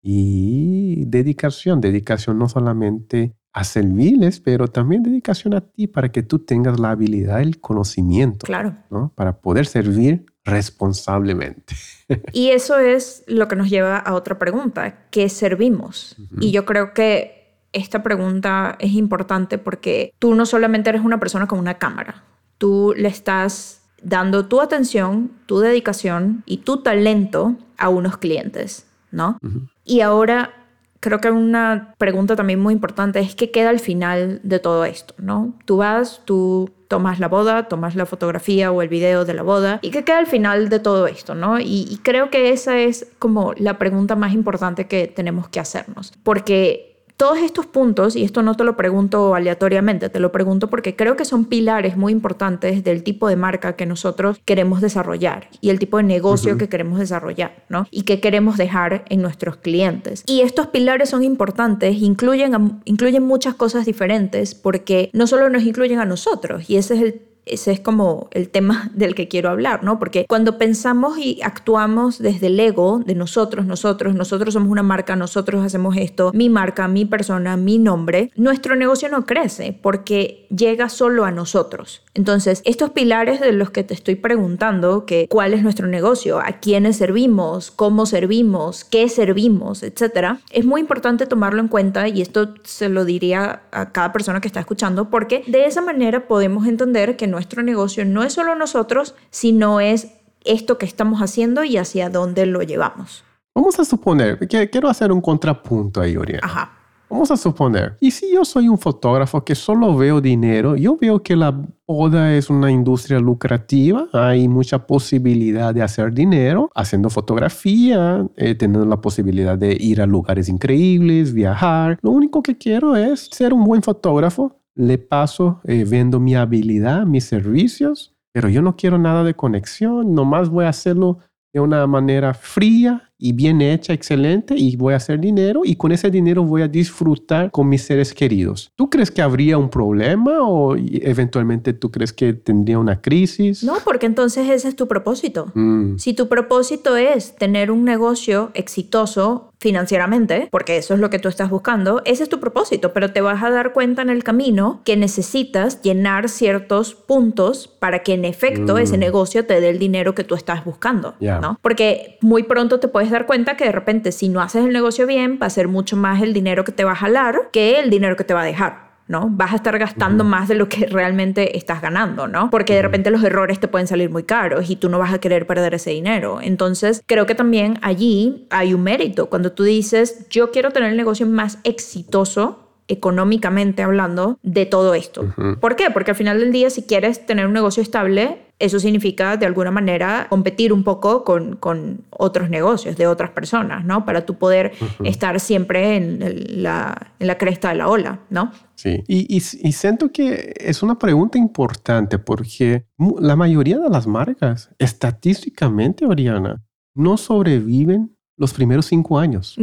[0.02, 1.80] Y dedicación.
[1.80, 6.90] Dedicación no solamente a servirles, pero también dedicación a ti para que tú tengas la
[6.90, 8.46] habilidad, el conocimiento.
[8.46, 8.76] Claro.
[8.90, 9.12] ¿no?
[9.14, 11.74] Para poder servir responsablemente.
[12.32, 16.16] Y eso es lo que nos lleva a otra pregunta, ¿qué servimos?
[16.40, 21.46] Y yo creo que esta pregunta es importante porque tú no solamente eres una persona
[21.46, 22.24] con una cámara,
[22.56, 29.38] tú le estás dando tu atención, tu dedicación y tu talento a unos clientes, ¿no?
[29.88, 30.52] Y ahora
[31.00, 35.14] creo que una pregunta también muy importante es qué queda al final de todo esto,
[35.16, 35.54] ¿no?
[35.64, 39.78] Tú vas, tú tomas la boda, tomas la fotografía o el video de la boda
[39.80, 41.58] y qué queda al final de todo esto, ¿no?
[41.58, 46.12] Y, y creo que esa es como la pregunta más importante que tenemos que hacernos,
[46.22, 50.94] porque todos estos puntos, y esto no te lo pregunto aleatoriamente, te lo pregunto porque
[50.94, 55.70] creo que son pilares muy importantes del tipo de marca que nosotros queremos desarrollar y
[55.70, 57.88] el tipo de negocio que queremos desarrollar, ¿no?
[57.90, 60.22] Y que queremos dejar en nuestros clientes.
[60.26, 65.98] Y estos pilares son importantes, incluyen, incluyen muchas cosas diferentes porque no solo nos incluyen
[65.98, 69.84] a nosotros, y ese es el ese es como el tema del que quiero hablar,
[69.84, 69.98] ¿no?
[69.98, 75.16] Porque cuando pensamos y actuamos desde el ego de nosotros, nosotros, nosotros somos una marca,
[75.16, 80.88] nosotros hacemos esto, mi marca, mi persona, mi nombre, nuestro negocio no crece porque llega
[80.88, 82.02] solo a nosotros.
[82.14, 86.60] Entonces, estos pilares de los que te estoy preguntando, que cuál es nuestro negocio, a
[86.60, 92.54] quiénes servimos, cómo servimos, qué servimos, etcétera, es muy importante tomarlo en cuenta y esto
[92.64, 97.16] se lo diría a cada persona que está escuchando porque de esa manera podemos entender
[97.16, 100.08] que no nuestro negocio no es solo nosotros, sino es
[100.44, 103.22] esto que estamos haciendo y hacia dónde lo llevamos.
[103.54, 106.40] Vamos a suponer, que quiero hacer un contrapunto ahí, Oriana.
[106.42, 106.72] Ajá.
[107.08, 111.22] Vamos a suponer, y si yo soy un fotógrafo que solo veo dinero, yo veo
[111.22, 118.26] que la boda es una industria lucrativa, hay mucha posibilidad de hacer dinero haciendo fotografía,
[118.36, 121.98] eh, teniendo la posibilidad de ir a lugares increíbles, viajar.
[122.02, 127.04] Lo único que quiero es ser un buen fotógrafo le paso eh, viendo mi habilidad,
[127.04, 131.18] mis servicios, pero yo no quiero nada de conexión, nomás voy a hacerlo
[131.52, 135.90] de una manera fría y bien hecha, excelente, y voy a hacer dinero y con
[135.90, 138.70] ese dinero voy a disfrutar con mis seres queridos.
[138.76, 143.64] ¿Tú crees que habría un problema o eventualmente tú crees que tendría una crisis?
[143.64, 145.50] No, porque entonces ese es tu propósito.
[145.54, 145.96] Mm.
[145.96, 151.28] Si tu propósito es tener un negocio exitoso financieramente, porque eso es lo que tú
[151.28, 154.82] estás buscando, ese es tu propósito, pero te vas a dar cuenta en el camino
[154.84, 159.00] que necesitas llenar ciertos puntos para que en efecto ese mm.
[159.00, 161.58] negocio te dé el dinero que tú estás buscando, ¿no?
[161.60, 165.06] Porque muy pronto te puedes dar cuenta que de repente si no haces el negocio
[165.06, 167.90] bien, va a ser mucho más el dinero que te va a jalar que el
[167.90, 168.87] dinero que te va a dejar.
[169.08, 169.28] ¿No?
[169.30, 172.50] Vas a estar gastando más de lo que realmente estás ganando, ¿no?
[172.50, 175.18] Porque de repente los errores te pueden salir muy caros y tú no vas a
[175.18, 176.40] querer perder ese dinero.
[176.42, 179.28] Entonces, creo que también allí hay un mérito.
[179.28, 185.32] Cuando tú dices, yo quiero tener el negocio más exitoso, económicamente hablando, de todo esto.
[185.60, 185.90] ¿Por qué?
[185.92, 189.70] Porque al final del día, si quieres tener un negocio estable, eso significa de alguna
[189.70, 194.04] manera competir un poco con, con otros negocios de otras personas, ¿no?
[194.04, 194.72] Para tú poder
[195.04, 198.50] estar siempre en la, en la, cresta de la ola, ¿no?
[198.74, 202.86] Sí, y, y, siento que es una pregunta importante porque
[203.20, 209.56] la mayoría de las marcas, estadísticamente, Oriana, no sobreviven los primeros cinco años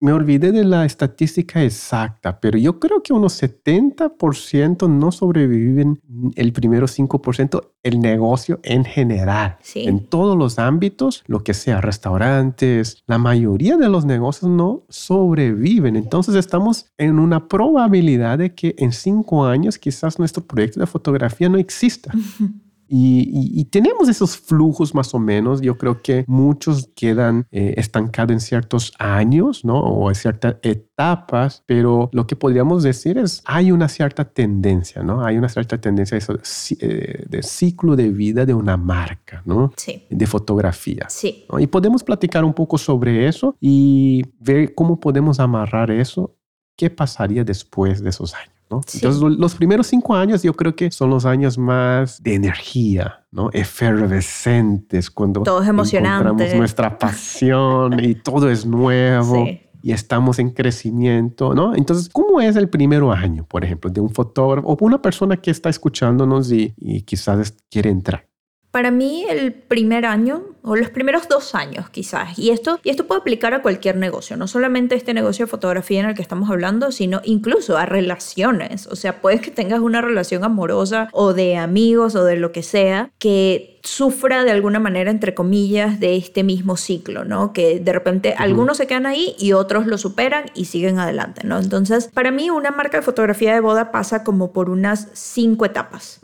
[0.00, 6.00] me olvidé de la estadística exacta, pero yo creo que unos 70% no sobreviven
[6.36, 9.58] el primero 5% el negocio en general.
[9.74, 15.96] En todos los ámbitos, lo que sea, restaurantes, la mayoría de los negocios no sobreviven.
[15.96, 21.48] Entonces estamos en una probabilidad de que en cinco años quizás nuestro proyecto de fotografía
[21.48, 22.12] no exista.
[22.92, 25.60] Y, tenemos esos flujos más o menos.
[25.60, 29.78] Yo creo que muchos quedan eh, estancados en ciertos años, ¿no?
[29.78, 35.24] O en ciertas etapas, pero lo que podríamos decir es, hay una cierta tendencia, ¿no?
[35.24, 36.36] Hay una cierta tendencia eso,
[36.80, 39.72] eh, de ciclo de vida de una marca, ¿no?
[39.76, 40.04] Sí.
[40.10, 41.06] De fotografía.
[41.08, 41.46] Sí.
[41.60, 46.34] Y podemos platicar un poco sobre eso y ver cómo podemos amarrar eso.
[46.76, 48.59] ¿Qué pasaría después de esos años?
[48.70, 53.50] Entonces, los primeros cinco años yo creo que son los años más de energía, ¿no?
[53.52, 59.46] Efervescentes, cuando Todos encontramos nuestra pasión y todo es nuevo.
[59.82, 61.74] Y estamos en crecimiento, ¿no?
[61.74, 65.50] Entonces, ¿cómo es el primer año, por ejemplo, de un fotógrafo o una persona que
[65.50, 68.29] está escuchándonos y, y quizás quiere entrar?
[68.70, 73.06] Para mí el primer año o los primeros dos años quizás, y esto, y esto
[73.06, 76.50] puede aplicar a cualquier negocio, no solamente este negocio de fotografía en el que estamos
[76.50, 78.86] hablando, sino incluso a relaciones.
[78.86, 82.62] O sea, puedes que tengas una relación amorosa o de amigos o de lo que
[82.62, 87.52] sea que sufra de alguna manera, entre comillas, de este mismo ciclo, ¿no?
[87.52, 91.58] Que de repente algunos se quedan ahí y otros lo superan y siguen adelante, ¿no?
[91.58, 96.20] Entonces, para mí una marca de fotografía de boda pasa como por unas cinco etapas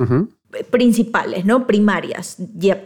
[0.70, 1.66] principales, ¿no?
[1.66, 2.37] Primarias,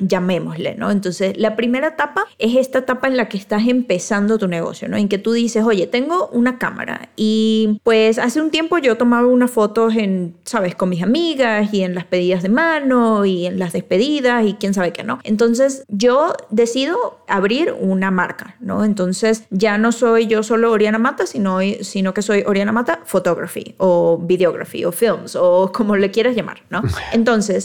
[0.01, 0.91] llamémosle, ¿no?
[0.91, 4.97] Entonces, la primera etapa es esta etapa en la que estás empezando tu negocio, ¿no?
[4.97, 9.27] En que tú dices, oye, tengo una cámara y pues hace un tiempo yo tomaba
[9.27, 13.59] unas fotos en, sabes, con mis amigas y en las pedidas de mano y en
[13.59, 15.21] las despedidas y quién sabe qué, ¿no?
[15.23, 18.85] Entonces, yo decido abrir una marca, ¿no?
[18.85, 23.75] Entonces, ya no soy yo solo Oriana Mata, sino, sino que soy Oriana Mata Photography
[23.79, 26.83] o Videography o Films o como le quieras llamar, ¿no?
[27.13, 27.60] Entonces,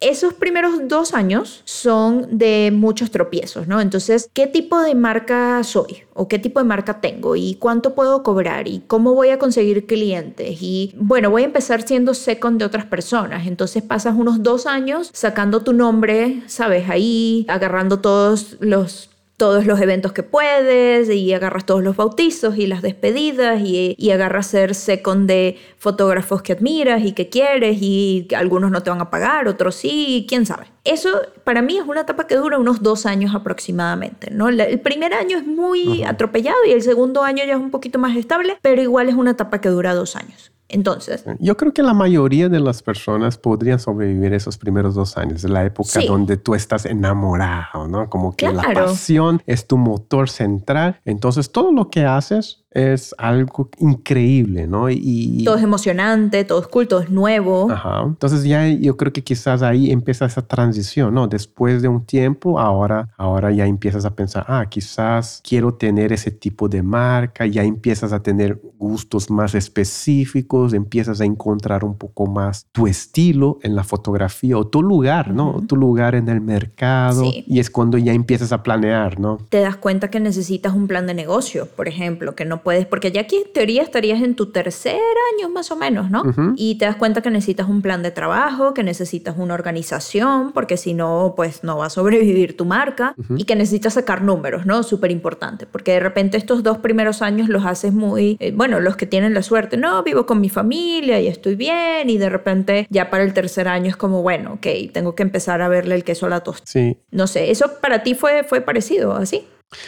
[0.00, 3.82] esos primeros dos años son de muchos tropiezos, ¿no?
[3.82, 6.04] Entonces, ¿qué tipo de marca soy?
[6.14, 7.36] ¿O qué tipo de marca tengo?
[7.36, 8.66] ¿Y cuánto puedo cobrar?
[8.66, 10.56] ¿Y cómo voy a conseguir clientes?
[10.62, 13.46] Y bueno, voy a empezar siendo second de otras personas.
[13.46, 16.88] Entonces pasas unos dos años sacando tu nombre, ¿sabes?
[16.88, 19.09] Ahí, agarrando todos los
[19.40, 24.10] todos los eventos que puedes y agarras todos los bautizos y las despedidas y, y
[24.10, 29.00] agarras ser second de fotógrafos que admiras y que quieres y algunos no te van
[29.00, 30.66] a pagar, otros sí, quién sabe.
[30.84, 34.50] Eso para mí es una etapa que dura unos dos años aproximadamente, ¿no?
[34.50, 38.18] El primer año es muy atropellado y el segundo año ya es un poquito más
[38.18, 40.52] estable, pero igual es una etapa que dura dos años.
[40.70, 41.24] Entonces.
[41.38, 45.64] Yo creo que la mayoría de las personas podrían sobrevivir esos primeros dos años, la
[45.64, 48.08] época donde tú estás enamorado, ¿no?
[48.08, 51.00] Como que la pasión es tu motor central.
[51.04, 54.88] Entonces, todo lo que haces es algo increíble, ¿no?
[54.88, 57.70] Y, todo es emocionante, todo es cool, todo es nuevo.
[57.70, 58.02] Ajá.
[58.06, 61.26] Entonces ya yo creo que quizás ahí empieza esa transición, ¿no?
[61.26, 66.30] Después de un tiempo, ahora, ahora ya empiezas a pensar, ah, quizás quiero tener ese
[66.30, 72.26] tipo de marca, ya empiezas a tener gustos más específicos, empiezas a encontrar un poco
[72.26, 75.62] más tu estilo en la fotografía o tu lugar, ¿no?
[75.66, 77.24] Tu lugar en el mercado.
[77.24, 79.38] Y es cuando ya empiezas a planear, ¿no?
[79.48, 83.12] Te das cuenta que necesitas un plan de negocio, por ejemplo, que no puedes, porque
[83.12, 85.00] ya aquí en teoría estarías en tu tercer
[85.34, 86.22] año más o menos, ¿no?
[86.56, 90.76] Y te das cuenta que necesitas un plan de trabajo, que necesitas una organización, porque
[90.76, 94.82] si no, pues no va a sobrevivir tu marca y que necesitas sacar números, ¿no?
[94.82, 98.96] Súper importante, porque de repente estos dos primeros años los haces muy, eh, bueno, los
[98.96, 102.86] que tienen la suerte, no, vivo con mi familia y estoy bien y de repente
[102.90, 106.04] ya para el tercer año es como, bueno, ok, tengo que empezar a verle el
[106.04, 106.66] queso a la tosta.
[106.66, 106.98] Sí.
[107.10, 109.44] No sé, ¿eso para ti fue, fue parecido así?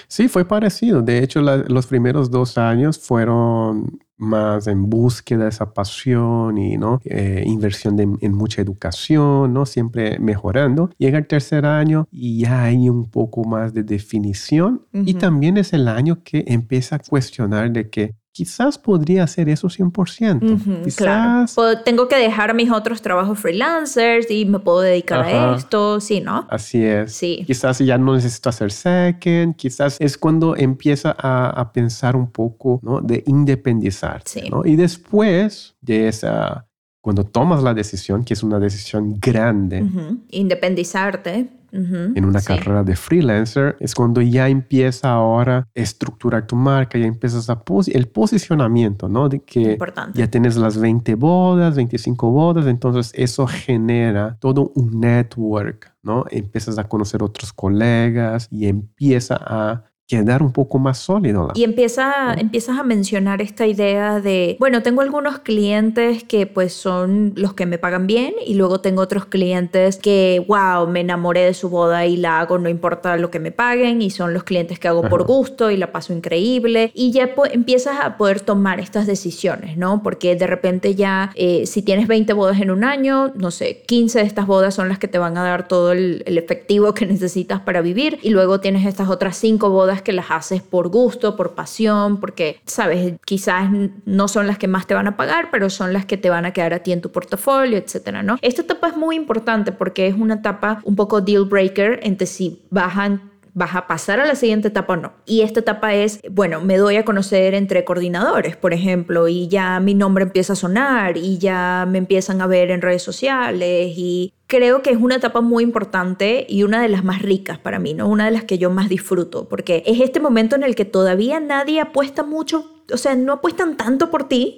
[0.09, 1.03] Sí, fue parecido.
[1.03, 7.01] De hecho, los primeros dos años fueron más en búsqueda de esa pasión y ¿no?
[7.05, 9.67] Eh, inversión en mucha educación, ¿no?
[9.67, 10.91] siempre mejorando.
[10.97, 15.73] Llega el tercer año y ya hay un poco más de definición y también es
[15.73, 20.85] el año que empieza a cuestionar de que quizás podría hacer eso 100%.
[20.85, 21.55] quizás...
[21.85, 26.47] Tengo que dejar mis otros trabajos freelancers y me puedo dedicar a esto, sí, ¿no?
[26.51, 27.13] Así es.
[27.13, 27.45] Sí.
[27.47, 33.01] Quizás ya no necesito hacer second, quizás es cuando empieza a, pensar un poco ¿no?
[33.01, 34.49] de independizarse.
[34.51, 34.65] ¿no?
[34.65, 36.67] Y después de esa,
[37.01, 39.85] cuando tomas la decisión, que es una decisión grande.
[40.31, 46.99] Independizarte en una carrera de freelancer, es cuando ya empieza ahora a estructurar tu marca,
[46.99, 49.29] ya empiezas a el posicionamiento, ¿no?
[49.29, 49.79] De que
[50.15, 56.25] ya tienes las 20 bodas, 25 bodas, entonces eso genera todo un network, ¿no?
[56.31, 61.51] Empiezas a conocer otros colegas y empieza a quedar un poco más sólido.
[61.55, 67.33] Y empieza, empiezas a mencionar esta idea de, bueno, tengo algunos clientes que pues son
[67.35, 71.55] los que me pagan bien y luego tengo otros clientes que, wow, me enamoré de
[71.55, 74.79] su boda y la hago no importa lo que me paguen y son los clientes
[74.79, 79.07] que hago por gusto y la paso increíble y ya empiezas a poder tomar estas
[79.07, 80.03] decisiones, ¿no?
[80.03, 84.19] Porque de repente ya, eh, si tienes 20 bodas en un año, no sé, 15
[84.19, 87.07] de estas bodas son las que te van a dar todo el, el efectivo que
[87.15, 91.37] necesitas para vivir y luego tienes estas otras 5 bodas que las haces por gusto,
[91.37, 93.71] por pasión, porque, sabes, quizás
[94.05, 96.45] no son las que más te van a pagar, pero son las que te van
[96.45, 98.39] a quedar a ti en tu portafolio, etcétera, ¿no?
[98.43, 102.63] Esta etapa es muy importante porque es una etapa un poco deal breaker entre si
[102.71, 105.13] bajan vas a pasar a la siguiente etapa o no.
[105.27, 109.79] Y esta etapa es, bueno, me doy a conocer entre coordinadores, por ejemplo, y ya
[109.81, 114.33] mi nombre empieza a sonar y ya me empiezan a ver en redes sociales y
[114.47, 117.95] creo que es una etapa muy importante y una de las más ricas para mí,
[117.95, 118.09] ¿no?
[118.09, 121.41] Una de las que yo más disfruto, porque es este momento en el que todavía
[121.41, 124.57] nadie apuesta mucho, o sea, no apuestan tanto por ti.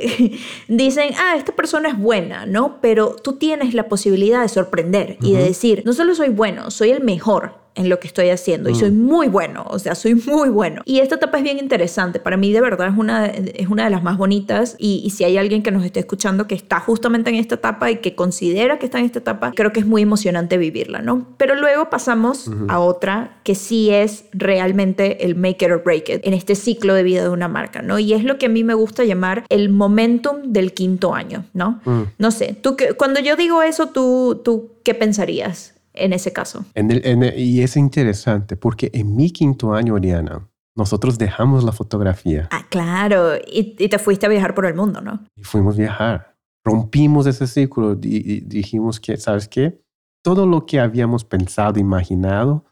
[0.69, 2.81] Dicen, ah, esta persona es buena, ¿no?
[2.81, 6.91] Pero tú tienes la posibilidad de sorprender y de decir, no solo soy bueno, soy
[6.91, 9.03] el mejor en lo que estoy haciendo y soy mm.
[9.03, 10.83] muy bueno, o sea, soy muy bueno.
[10.85, 13.91] Y esta etapa es bien interesante, para mí de verdad es una, es una de
[13.91, 17.37] las más bonitas y, si hay alguien que nos esté escuchando que está justamente en
[17.37, 20.59] esta etapa y que considera que está en esta etapa, creo que es muy emocionante
[20.59, 21.29] vivirla, ¿no?
[21.37, 26.27] Pero luego pasamos a otra que sí es realmente el make it or break it
[26.27, 27.99] en este ciclo de vida de una marca, ¿no?
[27.99, 31.81] Y es lo que a mí me gusta llamar el momentum del quinto año, ¿no?
[31.85, 32.03] Mm.
[32.19, 35.74] No sé, tú cuando yo digo eso, ¿tú, tú qué pensarías?
[35.95, 36.65] En ese caso.
[36.75, 42.49] y es interesante porque en mi quinto año, Oriana, nosotros dejamos la fotografía.
[42.51, 43.37] Ah, claro.
[43.47, 45.25] Y, te fuiste a viajar por el mundo, ¿no?
[45.37, 46.37] Y fuimos a viajar.
[46.65, 49.81] Rompimos ese círculo y, dijimos que, ¿sabes qué?
[50.23, 52.65] Todo lo que habíamos pensado, imaginado,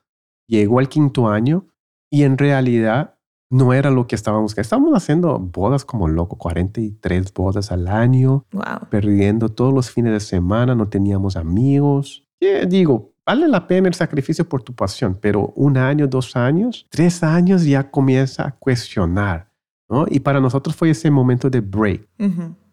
[0.49, 1.69] llegó al quinto año
[2.11, 3.19] y en realidad
[3.51, 4.57] no era lo que estábamos.
[4.57, 8.89] Estábamos haciendo bodas como loco, 43 bodas al año, wow.
[8.91, 12.27] perdiendo todos los fines de semana, no teníamos amigos.
[12.67, 17.23] digo, vale la pena el sacrificio por tu pasión, pero un año, dos años, tres
[17.23, 19.51] años ya comienza a cuestionar,
[19.89, 20.07] ¿no?
[20.09, 22.09] Y para nosotros fue ese momento de break,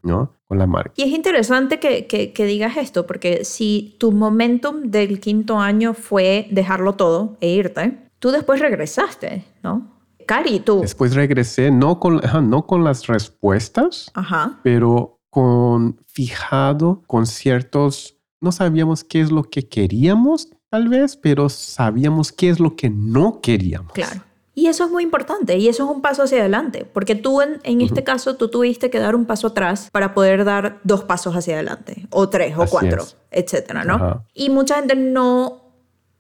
[0.02, 0.34] ¿no?
[0.48, 0.94] Con la marca.
[0.96, 6.48] Y es interesante que, que, digas esto, porque si tu momentum del quinto año fue
[6.50, 10.00] dejarlo todo e irte, tú después regresaste, ¿no?
[10.26, 10.82] Cari, tú.
[10.82, 14.60] Después regresé, no con, no con las respuestas, Ajá.
[14.64, 21.50] pero con fijado con ciertos no sabíamos qué es lo que queríamos, tal vez, pero
[21.50, 23.94] sabíamos qué es lo que no queríamos.
[23.94, 24.22] Claro.
[24.56, 27.82] Y eso es muy importante y eso es un paso hacia adelante, porque tú en,
[27.82, 31.54] este caso, tú tuviste que dar un paso atrás para poder dar dos pasos hacia
[31.54, 34.26] adelante, o tres, o cuatro, etcétera, ¿no?
[34.34, 35.62] Y mucha gente no,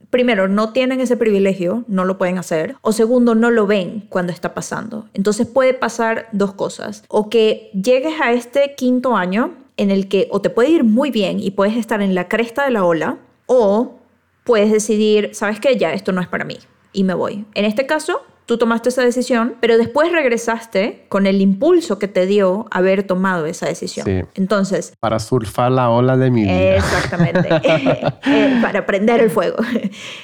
[0.10, 4.32] primero, no tienen ese privilegio, no lo pueden hacer, o segundo, no lo ven cuando
[4.32, 5.10] está pasando.
[5.14, 10.28] Entonces puede pasar dos cosas, o que llegues a este quinto año en el que
[10.32, 13.18] o te puede ir muy bien y puedes estar en la cresta de la ola,
[13.46, 14.00] o
[14.44, 16.58] puedes decidir, sabes que ya esto no es para mí
[16.92, 17.46] y me voy.
[17.54, 22.26] En este caso, tú tomaste esa decisión, pero después regresaste con el impulso que te
[22.26, 24.06] dio haber tomado esa decisión.
[24.06, 24.22] Sí.
[24.36, 24.94] Entonces...
[25.00, 26.76] Para surfar la ola de mi vida.
[26.76, 27.50] Exactamente.
[28.30, 29.58] Eh, para prender el fuego.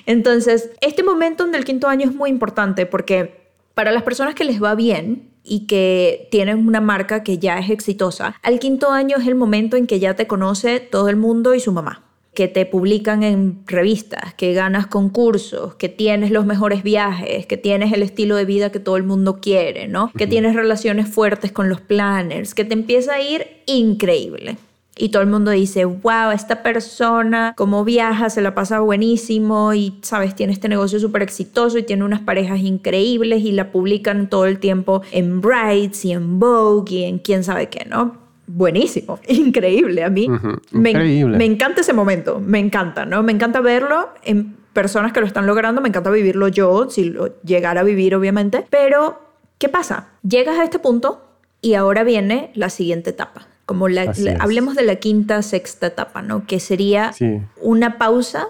[0.06, 4.62] Entonces, este momento del quinto año es muy importante porque para las personas que les
[4.62, 8.36] va bien, y que tienes una marca que ya es exitosa.
[8.42, 11.60] Al quinto año es el momento en que ya te conoce todo el mundo y
[11.60, 12.02] su mamá
[12.36, 17.94] que te publican en revistas, que ganas concursos, que tienes los mejores viajes, que tienes
[17.94, 20.12] el estilo de vida que todo el mundo quiere, ¿no?
[20.16, 24.58] Que tienes relaciones fuertes con los planners, que te empieza a ir increíble.
[24.98, 30.00] Y todo el mundo dice, wow, esta persona, cómo viaja, se la pasa buenísimo y,
[30.02, 34.46] sabes, tiene este negocio súper exitoso y tiene unas parejas increíbles y la publican todo
[34.46, 38.16] el tiempo en Brights y en Vogue y en quién sabe qué, ¿no?
[38.48, 40.02] Buenísimo, increíble.
[40.02, 40.30] A mí
[40.72, 40.94] me,
[41.26, 43.22] me encanta ese momento, me encanta, ¿no?
[43.22, 47.42] Me encanta verlo en personas que lo están logrando, me encanta vivirlo yo, si lo
[47.42, 48.66] llegara a vivir, obviamente.
[48.70, 49.20] Pero,
[49.58, 50.08] ¿qué pasa?
[50.24, 51.22] Llegas a este punto
[51.60, 56.46] y ahora viene la siguiente etapa como la, hablemos de la quinta, sexta etapa, ¿no?
[56.46, 57.14] Que sería
[57.62, 58.48] una pausa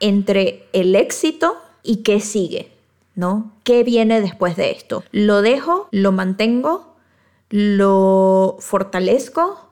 [0.00, 2.72] entre el éxito y qué sigue,
[3.14, 3.52] ¿no?
[3.64, 5.04] ¿Qué viene después de esto?
[5.12, 5.88] ¿Lo dejo?
[5.92, 6.96] ¿Lo mantengo?
[7.50, 9.70] ¿Lo fortalezco?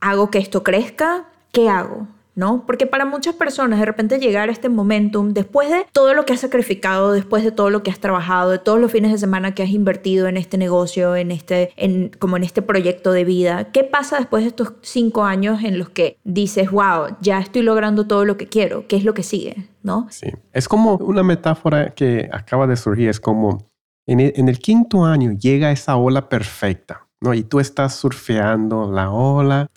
[0.00, 1.24] ¿Hago que esto crezca?
[1.52, 2.06] ¿Qué hago?
[2.36, 2.64] ¿No?
[2.66, 6.34] Porque para muchas personas de repente llegar a este momentum, después de todo lo que
[6.34, 9.54] has sacrificado, después de todo lo que has trabajado, de todos los fines de semana
[9.54, 13.72] que has invertido en este negocio, en este, en, como en este proyecto de vida,
[13.72, 18.06] ¿qué pasa después de estos cinco años en los que dices, wow, ya estoy logrando
[18.06, 18.86] todo lo que quiero?
[18.86, 19.70] ¿Qué es lo que sigue?
[19.82, 20.06] ¿No?
[20.10, 23.66] Sí, es como una metáfora que acaba de surgir, es como
[24.06, 27.06] en el, quinto año llega esa ola perfecta.
[27.20, 27.32] ¿no?
[27.32, 29.68] Y tú estás surfeando la ola,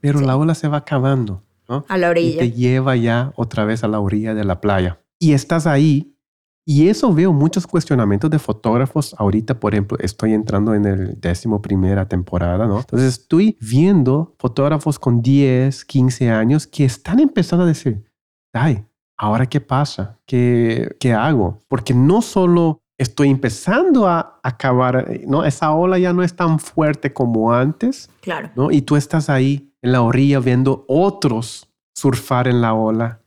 [0.00, 1.40] pero la ola se va acabando.
[1.68, 2.44] A la orilla.
[2.44, 5.00] Y te lleva ya otra vez a la orilla de la playa.
[5.18, 6.14] Y estás ahí.
[6.66, 9.14] Y eso veo muchos cuestionamientos de fotógrafos.
[9.18, 12.78] Ahorita, por ejemplo, estoy entrando en el décimo primera temporada, ¿no?
[12.78, 18.04] Entonces estoy viendo fotógrafos con 10, 15 años que están empezando a decir,
[18.54, 18.82] ay,
[19.18, 20.18] ¿ahora qué pasa?
[20.26, 21.58] ¿Qué, qué hago?
[21.68, 25.44] Porque no solo estoy empezando a acabar, ¿no?
[25.44, 28.08] Esa ola ya no es tan fuerte como antes.
[28.20, 28.50] Claro.
[28.54, 28.70] ¿no?
[28.70, 33.20] Y tú estás ahí en la orilla viendo otros surfar en la ola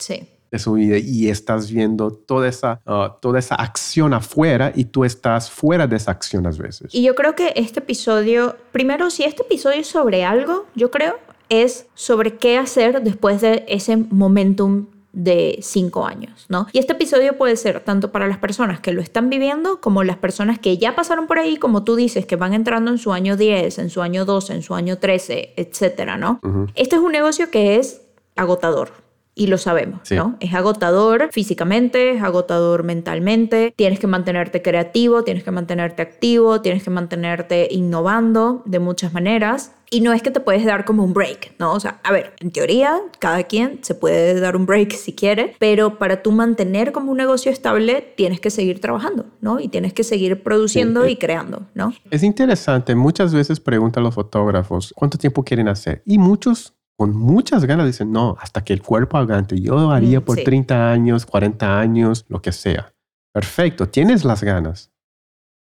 [0.50, 5.04] de su vida y estás viendo toda esa, uh, toda esa acción afuera y tú
[5.04, 6.92] estás fuera de esa acción a veces.
[6.92, 11.14] Y yo creo que este episodio, primero, si este episodio es sobre algo, yo creo,
[11.48, 16.66] es sobre qué hacer después de ese momentum de cinco años, ¿no?
[16.72, 20.16] Y este episodio puede ser tanto para las personas que lo están viviendo como las
[20.16, 23.36] personas que ya pasaron por ahí, como tú dices, que van entrando en su año
[23.36, 26.40] 10, en su año 12, en su año 13, etcétera, ¿no?
[26.74, 28.02] Este es un negocio que es
[28.36, 28.92] agotador,
[29.38, 30.34] y lo sabemos, ¿no?
[30.40, 36.82] Es agotador físicamente, es agotador mentalmente, tienes que mantenerte creativo, tienes que mantenerte activo, tienes
[36.82, 39.76] que mantenerte innovando de muchas maneras.
[39.90, 41.72] Y no es que te puedes dar como un break, ¿no?
[41.72, 45.54] O sea, a ver, en teoría, cada quien se puede dar un break si quiere,
[45.58, 49.60] pero para tú mantener como un negocio estable, tienes que seguir trabajando, ¿no?
[49.60, 51.92] Y tienes que seguir produciendo y creando, ¿no?
[52.10, 56.02] Es interesante, muchas veces preguntan los fotógrafos, ¿cuánto tiempo quieren hacer?
[56.04, 59.60] Y muchos con muchas ganas dicen, no, hasta que el cuerpo aguante.
[59.60, 62.92] Yo haría mm, por 30 años, 40 años, lo que sea.
[63.32, 64.90] Perfecto, tienes las ganas.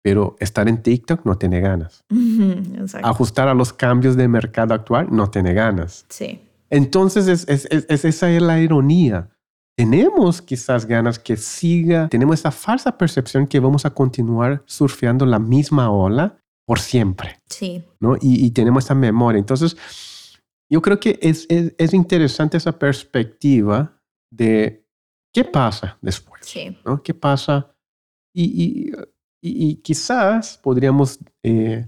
[0.03, 2.03] Pero estar en TikTok no tiene ganas.
[3.03, 6.05] Ajustar a los cambios de mercado actual no tiene ganas.
[6.09, 6.41] Sí.
[6.69, 9.29] Entonces, es, es, es, esa es la ironía.
[9.77, 15.39] Tenemos quizás ganas que siga, tenemos esa falsa percepción que vamos a continuar surfeando la
[15.39, 17.39] misma ola por siempre.
[17.49, 17.83] Sí.
[17.99, 18.15] ¿no?
[18.15, 19.39] Y, y tenemos esa memoria.
[19.39, 19.77] Entonces,
[20.73, 24.87] yo creo que es, es, interesante esa perspectiva de
[25.31, 26.75] qué pasa después, sí.
[26.83, 27.03] ¿no?
[27.03, 27.75] ¿Qué pasa?
[28.33, 28.91] Y, y,
[29.45, 31.85] y, quizás podríamos eh,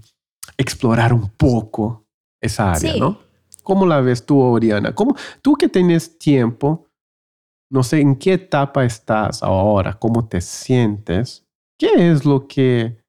[0.58, 2.04] explorar un poco
[2.40, 3.00] esa área, sí.
[3.00, 3.18] ¿no?
[3.62, 4.94] ¿Cómo la ves tú, Oriana?
[4.94, 6.86] ¿Cómo, tú que tienes tiempo,
[7.70, 11.46] no sé en qué etapa estás ahora, cómo te sientes,
[11.78, 13.02] ¿qué es lo que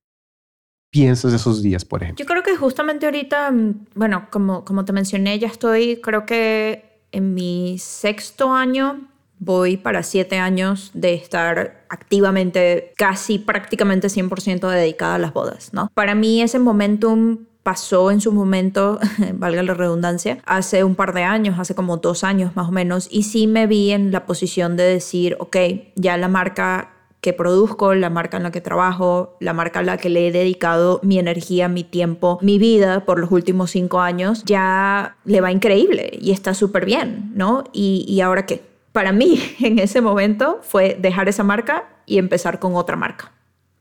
[0.91, 2.23] piensas de esos días, por ejemplo?
[2.23, 7.03] Yo creo que justamente ahorita, mm, bueno, como, como te mencioné, ya estoy, creo que
[7.11, 15.15] en mi sexto año, voy para siete años de estar activamente, casi prácticamente 100% dedicada
[15.15, 15.91] a las bodas, ¿no?
[15.93, 18.97] Para mí ese momentum pasó en su momento,
[19.33, 23.07] valga la redundancia, hace un par de años, hace como dos años más o menos,
[23.11, 25.57] y sí me vi en la posición de decir, ok,
[25.95, 29.97] ya la marca que produzco, la marca en la que trabajo, la marca a la
[29.97, 34.43] que le he dedicado mi energía, mi tiempo, mi vida por los últimos cinco años,
[34.45, 37.65] ya le va increíble y está súper bien, ¿no?
[37.73, 38.76] Y, y ahora qué?
[38.97, 43.31] Para mí en ese momento fue dejar esa marca y empezar con otra marca.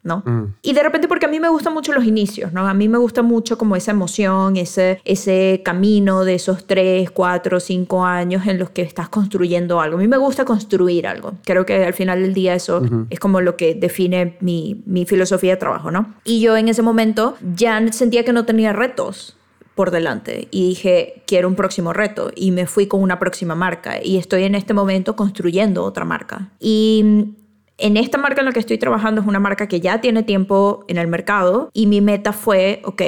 [0.02, 0.22] ¿no?
[0.26, 0.56] Mm.
[0.60, 2.68] Y de repente porque a mí me gustan mucho los inicios, ¿no?
[2.68, 7.60] A mí me gusta mucho como esa emoción, ese, ese camino de esos tres, cuatro,
[7.60, 9.96] cinco años en los que estás construyendo algo.
[9.96, 11.32] A mí me gusta construir algo.
[11.46, 15.52] Creo que al final del día eso es como lo que define mi, mi filosofía
[15.52, 16.14] de trabajo, ¿no?
[16.24, 19.36] Y yo en ese momento ya sentía que no tenía retos
[19.76, 24.02] por delante y dije, quiero un próximo reto y me fui con una próxima marca
[24.02, 26.48] y estoy en este momento construyendo otra marca.
[26.58, 27.34] Y
[27.76, 30.86] en esta marca en la que estoy trabajando es una marca que ya tiene tiempo
[30.88, 33.02] en el mercado y mi meta fue, ok,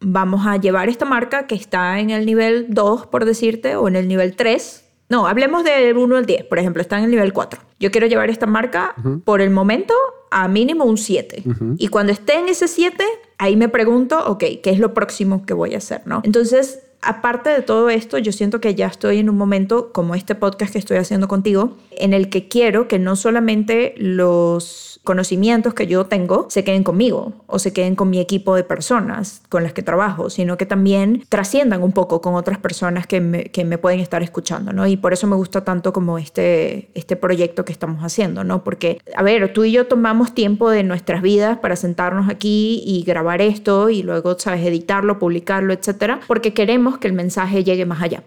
[0.00, 3.96] vamos a llevar esta marca que está en el nivel 2, por decirte, o en
[3.96, 4.81] el nivel 3.
[5.12, 7.60] No, hablemos del 1 al 10, por ejemplo, está en el nivel 4.
[7.78, 8.94] Yo quiero llevar esta marca
[9.26, 9.92] por el momento
[10.30, 11.44] a mínimo un 7.
[11.76, 13.04] Y cuando esté en ese 7,
[13.36, 16.00] ahí me pregunto, ok, ¿qué es lo próximo que voy a hacer?
[16.06, 16.22] ¿no?
[16.24, 20.34] Entonces, aparte de todo esto, yo siento que ya estoy en un momento como este
[20.34, 25.86] podcast que estoy haciendo contigo, en el que quiero que no solamente los conocimientos que
[25.88, 29.72] yo tengo se queden conmigo o se queden con mi equipo de personas con las
[29.72, 33.78] que trabajo, sino que también trasciendan un poco con otras personas que me, que me
[33.78, 34.86] pueden estar escuchando, ¿no?
[34.86, 38.62] Y por eso me gusta tanto como este, este proyecto que estamos haciendo, ¿no?
[38.62, 43.02] Porque, a ver, tú y yo tomamos tiempo de nuestras vidas para sentarnos aquí y
[43.02, 48.02] grabar esto y luego, ¿sabes?, editarlo, publicarlo, etcétera, porque queremos que el mensaje llegue más
[48.02, 48.22] allá.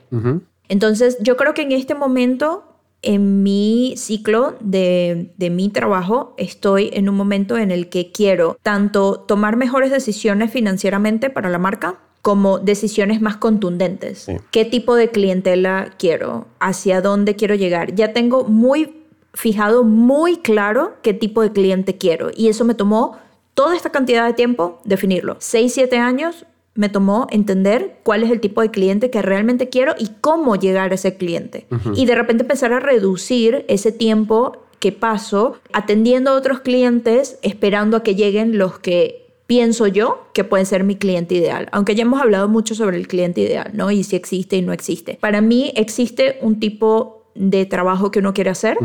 [0.68, 2.64] Entonces, yo creo que en este momento,
[3.02, 8.58] en mi ciclo de, de, mi trabajo, estoy en un momento en el que quiero
[8.64, 14.26] tanto tomar mejores decisiones financieramente para la marca, como decisiones más contundentes.
[14.50, 16.48] ¿Qué tipo de clientela quiero?
[16.60, 17.94] ¿Hacia dónde quiero llegar?
[17.94, 18.96] Ya tengo muy
[19.36, 22.32] fijado, muy claro qué tipo de cliente quiero.
[22.36, 23.16] Y eso me tomó
[23.54, 25.38] toda esta cantidad de tiempo definirlo.
[25.38, 29.96] 6, 7 años me tomó entender cuál es el tipo de cliente que realmente quiero
[29.98, 31.66] y cómo llegar a ese cliente.
[31.96, 37.98] Y de repente empezar a reducir ese tiempo que paso atendiendo a otros clientes, esperando
[37.98, 41.70] a que lleguen los que pienso yo que pueden ser mi cliente ideal.
[41.72, 43.90] Aunque ya hemos hablado mucho sobre el cliente ideal, ¿no?
[43.90, 45.18] Y si existe y no existe.
[45.22, 48.78] Para mí existe un tipo de trabajo que uno quiere hacer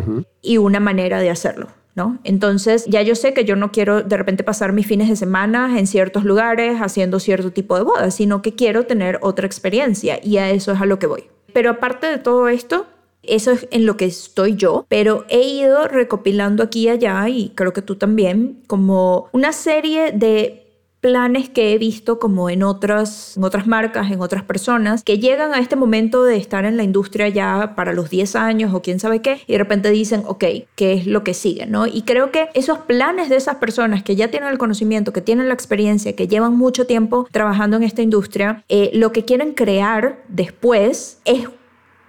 [0.42, 1.68] y una manera de hacerlo.
[1.94, 2.18] ¿No?
[2.24, 5.78] Entonces ya yo sé que yo no quiero de repente pasar mis fines de semana
[5.78, 10.36] en ciertos lugares haciendo cierto tipo de bodas, sino que quiero tener otra experiencia y
[10.38, 11.24] a eso es a lo que voy.
[11.52, 12.86] Pero aparte de todo esto,
[13.22, 17.50] eso es en lo que estoy yo, pero he ido recopilando aquí y allá, y
[17.54, 20.69] creo que tú también, como una serie de
[21.00, 25.54] planes que he visto como en otras, en otras marcas, en otras personas, que llegan
[25.54, 29.00] a este momento de estar en la industria ya para los 10 años o quién
[29.00, 30.44] sabe qué, y de repente dicen, ok,
[30.76, 31.66] ¿qué es lo que sigue?
[31.66, 31.86] ¿no?
[31.86, 35.48] Y creo que esos planes de esas personas que ya tienen el conocimiento, que tienen
[35.48, 40.22] la experiencia, que llevan mucho tiempo trabajando en esta industria, eh, lo que quieren crear
[40.28, 41.48] después es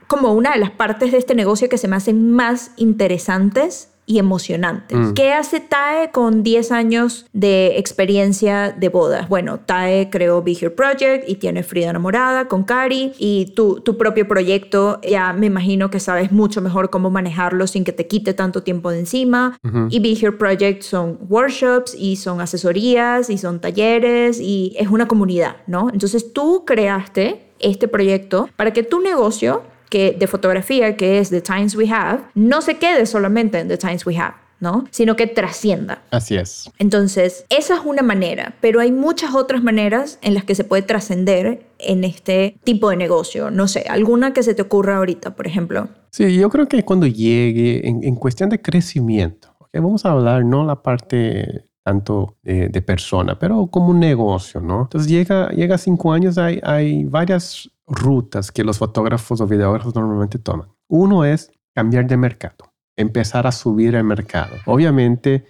[0.08, 4.20] como una de las partes de este negocio que se me hacen más interesantes y
[4.20, 4.98] emocionantes.
[4.98, 5.14] Mm.
[5.14, 9.30] ¿Qué hace TAE con 10 años de experiencia de bodas?
[9.30, 13.98] Bueno, TAE creó Be Here Project y tiene Frida Enamorada con Cari y tu, tu
[13.98, 18.34] propio proyecto, ya me imagino que sabes mucho mejor cómo manejarlo sin que te quite
[18.34, 19.58] tanto tiempo de encima.
[19.90, 25.08] Y Be Here Project son workshops y son asesorías y son talleres y es una
[25.08, 25.90] comunidad, ¿no?
[25.90, 31.42] Entonces tú creaste este proyecto para que tu negocio que de fotografía, que es The
[31.42, 34.36] Times We Have, no se quede solamente en The Times We Have.
[34.62, 34.86] ¿no?
[34.92, 36.04] Sino que trascienda.
[36.12, 36.70] Así es.
[36.78, 40.84] Entonces, esa es una manera, pero hay muchas otras maneras en las que se puede
[40.84, 43.50] trascender en este tipo de negocio.
[43.50, 45.90] No sé, alguna que se te ocurra ahorita, por ejemplo.
[46.12, 50.84] Sí, yo creo que cuando llegue en, cuestión de crecimiento, vamos a hablar no la
[50.84, 54.84] parte tanto de, persona, pero como un negocio, ¿no?
[54.84, 59.94] Entonces llega, llega a cinco años, hay, hay varias rutas que los fotógrafos o videógrafos
[59.94, 60.70] normalmente toman.
[60.88, 64.56] Uno es cambiar de mercado, empezar a subir el mercado.
[64.66, 65.46] Obviamente,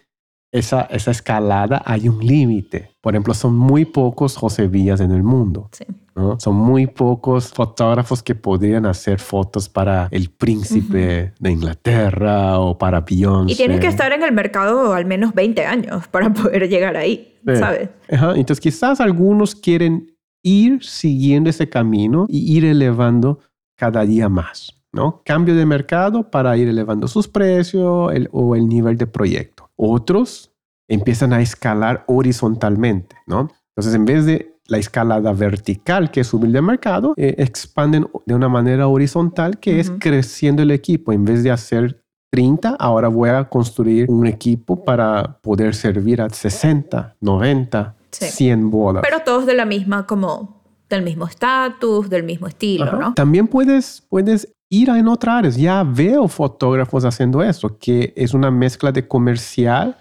[0.52, 2.92] esa, esa escalada hay un límite.
[3.00, 5.70] Por ejemplo, son muy pocos José Villas en el mundo.
[6.14, 6.40] ¿no?
[6.40, 13.02] Son muy pocos fotógrafos que podrían hacer fotos para el príncipe de Inglaterra o para
[13.02, 13.54] Beyoncé.
[13.54, 17.40] Y tienen que estar en el mercado al menos 20 años para poder llegar ahí,
[17.58, 17.90] ¿sabes?
[18.10, 20.11] Entonces, quizás algunos quieren
[20.44, 23.40] ir siguiendo ese camino y ir elevando
[23.76, 25.22] cada día más, ¿no?
[25.26, 29.70] Cambio de mercado para ir elevando sus precios o el nivel de proyecto.
[29.76, 30.52] Otros
[30.88, 33.50] empiezan a escalar horizontalmente, ¿no?
[33.70, 38.36] Entonces, en vez de la escalada vertical, que es subir de mercado, eh, expanden de
[38.36, 41.12] una manera horizontal, que es creciendo el equipo.
[41.12, 46.30] En vez de hacer 30, ahora voy a construir un equipo para poder servir a
[46.30, 49.04] 60, 90, 100 bodas.
[49.04, 53.14] Pero todos de la misma, como del mismo estatus, del mismo estilo, ¿no?
[53.14, 55.56] También puedes, puedes ir en otras áreas.
[55.58, 59.98] Ya veo fotógrafos haciendo eso, que es una mezcla de comercial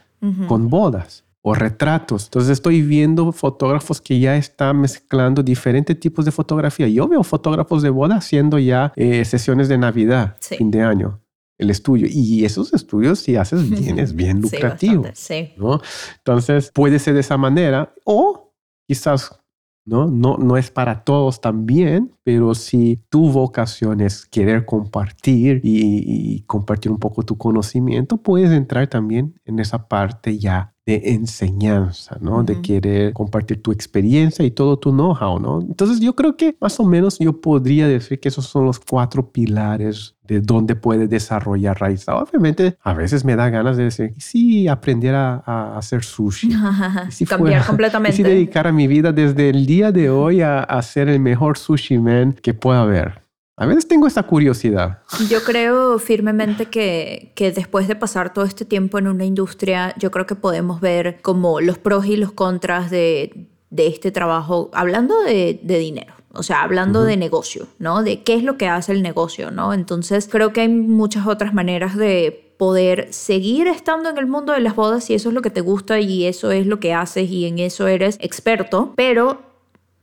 [0.48, 1.24] con bodas.
[1.42, 2.24] o retratos.
[2.24, 6.86] Entonces estoy viendo fotógrafos que ya están mezclando diferentes tipos de fotografía.
[6.86, 11.18] Yo veo fotógrafos de boda haciendo ya eh, sesiones de Navidad, fin de año
[11.60, 12.08] el estudio.
[12.10, 15.04] Y esos estudios, si haces bien, es bien lucrativo.
[15.14, 15.80] Sí, ¿no?
[16.18, 18.52] Entonces, puede ser de esa manera o
[18.88, 19.40] quizás
[19.84, 20.06] ¿no?
[20.06, 26.92] No, no es para todos también, pero si tu vocación es querer compartir y, compartir
[26.92, 32.42] un poco tu conocimiento, puedes entrar también en esa parte ya de enseñanza, ¿no?
[32.42, 35.60] De querer compartir tu experiencia y todo tu know-how, ¿no?
[35.60, 39.30] Entonces yo creo que más o menos yo podría decir que esos son los cuatro
[39.30, 42.08] pilares de dónde puede desarrollar raíz.
[42.08, 46.50] Obviamente a veces me da ganas de decir, sí, aprender a, hacer sushi.
[47.10, 48.10] si Cambiar completamente.
[48.10, 51.20] Y si dedicar a mi vida desde el día de hoy a, a ser el
[51.20, 53.29] mejor sushi man que pueda haber.
[53.60, 55.00] A veces tengo esa curiosidad.
[55.28, 60.10] Yo creo firmemente que, que, después de pasar todo este tiempo en una industria, yo
[60.10, 65.20] creo que podemos ver como los pros y los contras de, de este trabajo, hablando
[65.20, 66.14] de, de dinero.
[66.32, 68.02] O sea, hablando de negocio, ¿no?
[68.02, 69.74] De qué es lo que hace el negocio, ¿no?
[69.74, 74.60] Entonces, creo que hay muchas otras maneras de poder seguir estando en el mundo de
[74.60, 77.28] las bodas si eso es lo que te gusta y eso es lo que haces
[77.28, 79.49] y en eso eres experto, pero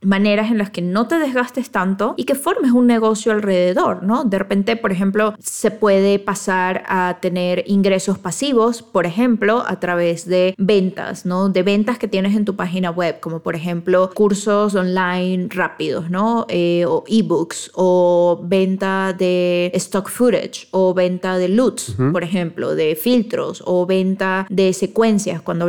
[0.02, 4.24] maneras en las que no te desgastes tanto y que formes un negocio alrededor, ¿no?
[4.24, 10.28] De repente, por ejemplo, se puede pasar a tener ingresos pasivos, por ejemplo, a través
[10.28, 11.50] de ventas, ¿no?
[11.50, 16.46] De ventas que tienes en tu página web, como por ejemplo cursos online rápidos, ¿no?
[16.50, 22.96] Eh, o ebooks, o venta de stock footage, o venta de loots, por ejemplo, de
[22.96, 25.68] filtros, o venta de secuencias, cuando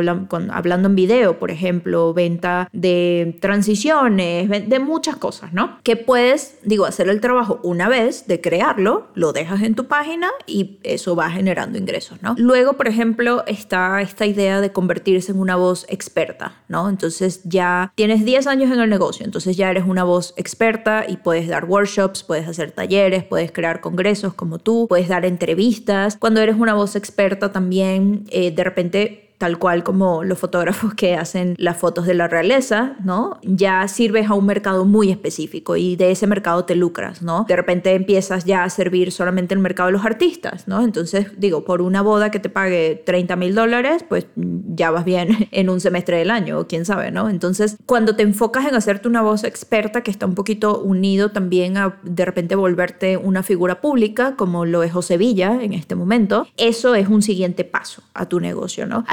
[0.51, 5.79] hablando en video, por ejemplo, venta de transiciones, de muchas cosas, ¿no?
[5.83, 10.29] Que puedes, digo, hacer el trabajo una vez de crearlo, lo dejas en tu página
[10.45, 12.35] y eso va generando ingresos, ¿no?
[12.37, 16.89] Luego, por ejemplo, está esta idea de convertirse en una voz experta, ¿no?
[16.89, 21.17] Entonces ya tienes 10 años en el negocio, entonces ya eres una voz experta y
[21.17, 26.17] puedes dar workshops, puedes hacer talleres, puedes crear congresos como tú, puedes dar entrevistas.
[26.17, 31.15] Cuando eres una voz experta también, eh, de repente tal cual como los fotógrafos que
[31.15, 33.39] hacen las fotos de la realeza, ¿no?
[33.41, 37.45] Ya sirves a un mercado muy específico y de ese mercado te lucras, ¿no?
[37.47, 40.83] De repente empiezas ya a servir solamente el mercado de los artistas, ¿no?
[40.83, 45.47] Entonces, digo, por una boda que te pague 30 mil dólares, pues ya vas bien
[45.51, 47.29] en un semestre del año, o quién sabe, ¿no?
[47.29, 51.77] Entonces, cuando te enfocas en hacerte una voz experta que está un poquito unido también
[51.77, 56.45] a de repente volverte una figura pública, como lo es José Villa en este momento,
[56.57, 59.05] eso es un siguiente paso a tu negocio, ¿no?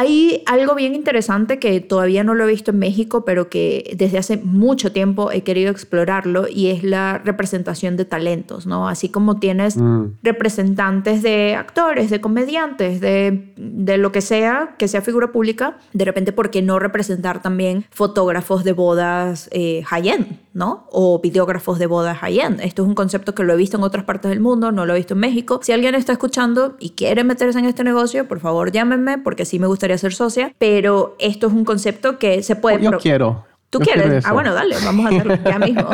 [0.47, 4.37] Algo bien interesante que todavía no lo he visto en México, pero que desde hace
[4.37, 8.89] mucho tiempo he querido explorarlo y es la representación de talentos, ¿no?
[8.89, 10.19] Así como tienes mm.
[10.23, 16.05] representantes de actores, de comediantes, de, de lo que sea, que sea figura pública, de
[16.05, 20.87] repente, ¿por qué no representar también fotógrafos de bodas eh, high-end, ¿no?
[20.91, 22.61] O videógrafos de bodas high-end.
[22.61, 24.95] Esto es un concepto que lo he visto en otras partes del mundo, no lo
[24.95, 25.61] he visto en México.
[25.63, 29.59] Si alguien está escuchando y quiere meterse en este negocio, por favor llámenme porque sí
[29.59, 32.83] me gustaría hacer socia, pero esto es un concepto que se puede...
[32.83, 33.45] Yo quiero.
[33.71, 34.25] ¿Tú quieres?
[34.25, 35.89] ah, bueno, dale, vamos a hacerlo ya mismo.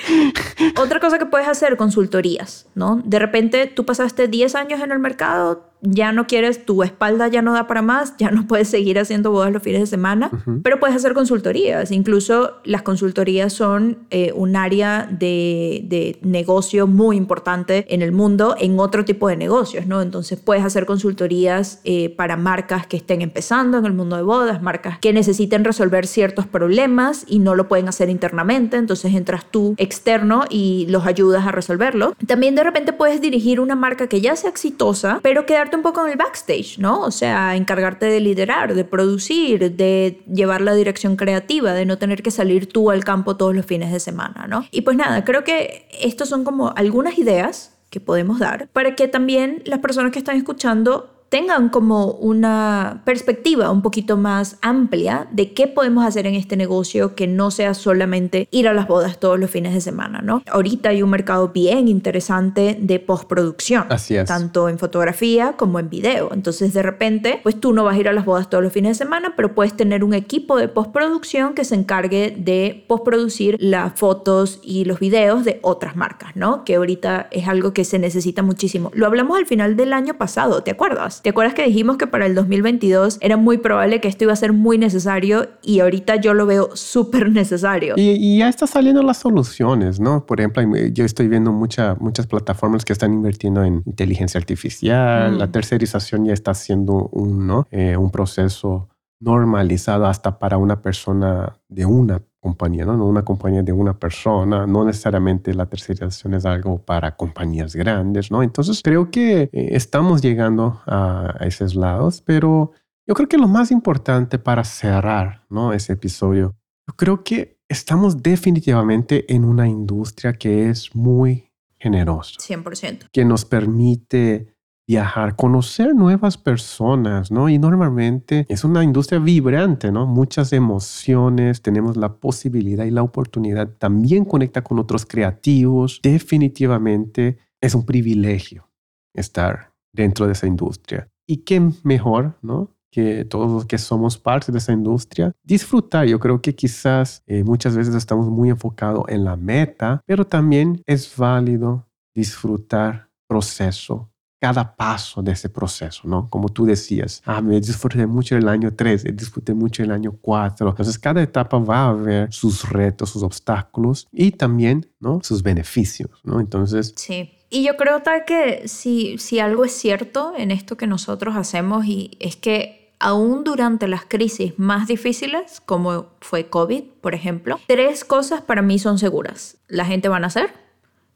[0.80, 3.00] Otra cosa que puedes hacer, consultorías, ¿no?
[3.04, 7.42] De repente tú pasaste 10 años en el mercado, ya no quieres, tu espalda ya
[7.42, 10.30] no da para más, ya no puedes seguir haciendo bodas los fines de semana,
[10.62, 11.90] pero puedes hacer consultorías.
[11.90, 18.56] Incluso las consultorías son eh, un área de, de, negocio muy importante en el mundo
[18.58, 20.02] en otro tipo de negocios, ¿no?
[20.02, 24.62] Entonces puedes hacer consultorías eh, para marcas que estén empezando en el mundo de bodas,
[24.62, 29.74] marcas que necesiten resolver ciertos problemas y no lo pueden hacer internamente, entonces entras tú
[29.76, 32.14] externo y los ayudas a resolverlo.
[32.26, 36.12] También de repente puedes dirigir una marca que ya sea exitosa, pero un poco en
[36.12, 37.00] el backstage, ¿no?
[37.00, 42.22] O sea, encargarte de liderar, de producir, de llevar la dirección creativa, de no tener
[42.22, 44.66] que salir tú al campo todos los fines de semana, ¿no?
[44.70, 49.08] Y pues nada, creo que estos son como algunas ideas que podemos dar para que
[49.08, 55.52] también las personas que están escuchando tengan como una perspectiva un poquito más amplia de
[55.52, 59.38] qué podemos hacer en este negocio que no sea solamente ir a las bodas todos
[59.38, 60.42] los fines de semana, ¿no?
[60.50, 64.26] Ahorita hay un mercado bien interesante de postproducción, Así es.
[64.26, 66.30] tanto en fotografía como en video.
[66.32, 68.90] Entonces, de repente, pues tú no vas a ir a las bodas todos los fines
[68.90, 73.98] de semana, pero puedes tener un equipo de postproducción que se encargue de postproducir las
[73.98, 76.64] fotos y los videos de otras marcas, ¿no?
[76.64, 78.90] Que ahorita es algo que se necesita muchísimo.
[78.94, 81.15] Lo hablamos al final del año pasado, ¿te acuerdas?
[81.22, 84.36] ¿Te acuerdas que dijimos que para el 2022 era muy probable que esto iba a
[84.36, 87.94] ser muy necesario y ahorita yo lo veo súper necesario?
[87.96, 90.26] Y, ya están saliendo las soluciones, ¿no?
[90.26, 90.62] Por ejemplo,
[90.92, 95.52] yo estoy viendo muchas muchas plataformas que están invirtiendo en inteligencia artificial, la mm.
[95.52, 97.66] tercerización ya está haciendo un, ¿no?
[97.70, 98.88] Eh, un proceso
[99.20, 102.96] normalizado hasta para una persona de una compañía, ¿no?
[102.96, 108.30] no una compañía de una persona, no necesariamente la tercerización es algo para compañías grandes,
[108.30, 108.42] ¿no?
[108.42, 112.70] Entonces creo que eh, estamos llegando a, esos lados, pero
[113.06, 115.72] yo creo que lo más importante para cerrar, ¿no?
[115.72, 116.54] Ese episodio,
[116.86, 122.38] yo creo que estamos definitivamente en una industria que es muy generosa.
[122.38, 123.08] 100%.
[123.12, 124.55] Que nos permite
[124.86, 127.48] viajar, conocer nuevas personas, ¿no?
[127.48, 130.06] Y normalmente es una industria vibrante, ¿no?
[130.06, 136.00] Muchas emociones, tenemos la posibilidad y la oportunidad, también conecta con otros creativos.
[136.02, 138.68] Definitivamente es un privilegio
[139.12, 141.08] estar dentro de esa industria.
[141.26, 142.76] Y qué mejor, ¿no?
[142.96, 146.06] que todos los que somos parte de esa industria, disfrutar.
[146.06, 150.80] Yo creo que quizás eh, muchas veces estamos muy enfocados en la meta, pero también
[150.86, 156.28] es válido disfrutar proceso, cada paso de ese proceso, ¿no?
[156.28, 160.68] Como tú decías, ah, me disfruté mucho el año 3, disfruté mucho el año 4.
[160.68, 165.20] Entonces, cada etapa va a haber sus retos, sus obstáculos y también, ¿no?
[165.22, 166.40] Sus beneficios, ¿no?
[166.40, 166.92] Entonces...
[166.96, 167.32] Sí.
[167.48, 171.86] Y yo creo tal que si, si algo es cierto en esto que nosotros hacemos
[171.86, 178.04] y es que aún durante las crisis más difíciles, como fue COVID, por ejemplo, tres
[178.04, 179.58] cosas para mí son seguras.
[179.68, 180.52] La gente va a nacer,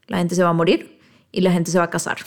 [0.07, 0.99] la gente se va a morir
[1.31, 2.17] y la gente se va a casar.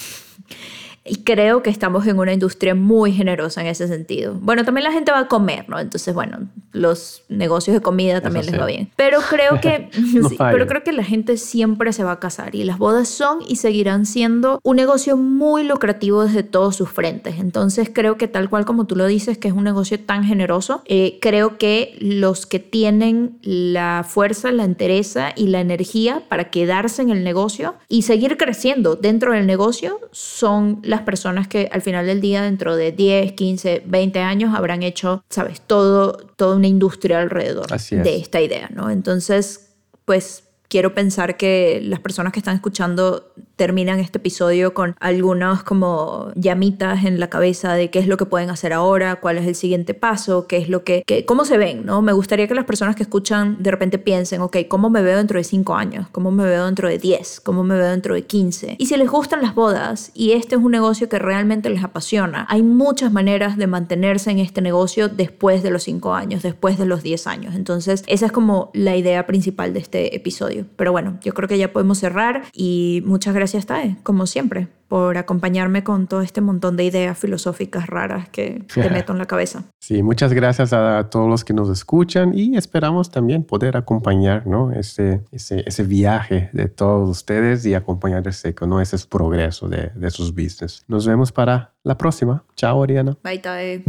[1.04, 4.34] Y creo que estamos en una industria muy generosa en ese sentido.
[4.40, 5.78] Bueno, también la gente va a comer, ¿no?
[5.78, 8.90] Entonces, bueno, los negocios de comida también les va bien.
[8.96, 9.90] Pero creo que
[10.38, 13.56] pero creo que la gente siempre se va a casar y las bodas son y
[13.56, 17.38] seguirán siendo un negocio muy lucrativo desde todos sus frentes.
[17.38, 20.82] Entonces, creo que tal cual como tú lo dices, que es un negocio tan generoso,
[20.86, 27.02] eh, creo que los que tienen la fuerza, la entereza y la energía para quedarse
[27.02, 32.06] en el negocio y seguir creciendo dentro del negocio son las personas que al final
[32.06, 37.20] del día, dentro de 10, 15, 20 años, habrán hecho, sabes, todo, toda una industria
[37.20, 38.90] alrededor de esta idea, ¿no?
[38.90, 39.74] Entonces,
[40.04, 46.32] pues quiero pensar que las personas que están escuchando terminan este episodio con algunas como
[46.34, 49.54] llamitas en la cabeza de qué es lo que pueden hacer ahora, cuál es el
[49.54, 52.02] siguiente paso, qué es lo que, cómo se ven, ¿no?
[52.02, 55.38] Me gustaría que las personas que escuchan de repente piensen, ok, ¿cómo me veo dentro
[55.38, 56.08] de cinco años?
[56.10, 57.40] ¿Cómo me veo dentro de 10?
[57.40, 58.76] ¿Cómo me veo dentro de 15?
[58.78, 62.46] Y si les gustan las bodas y este es un negocio que realmente les apasiona,
[62.48, 66.86] hay muchas maneras de mantenerse en este negocio después de los cinco años, después de
[66.86, 67.54] los 10 años.
[67.54, 70.66] Entonces, esa es como la idea principal de este episodio.
[70.76, 74.68] Pero bueno, yo creo que ya podemos cerrar y muchas gracias gracias, Tae, como siempre,
[74.88, 79.26] por acompañarme con todo este montón de ideas filosóficas raras que te meto en la
[79.26, 79.64] cabeza.
[79.80, 84.72] Sí, muchas gracias a todos los que nos escuchan y esperamos también poder acompañar ¿no?
[84.72, 90.34] ese, ese, ese viaje de todos ustedes y acompañarles con ese progreso de, de sus
[90.34, 90.82] business.
[90.88, 92.44] Nos vemos para la próxima.
[92.56, 93.18] Chao, Oriana.
[93.22, 93.84] Bye, Tae.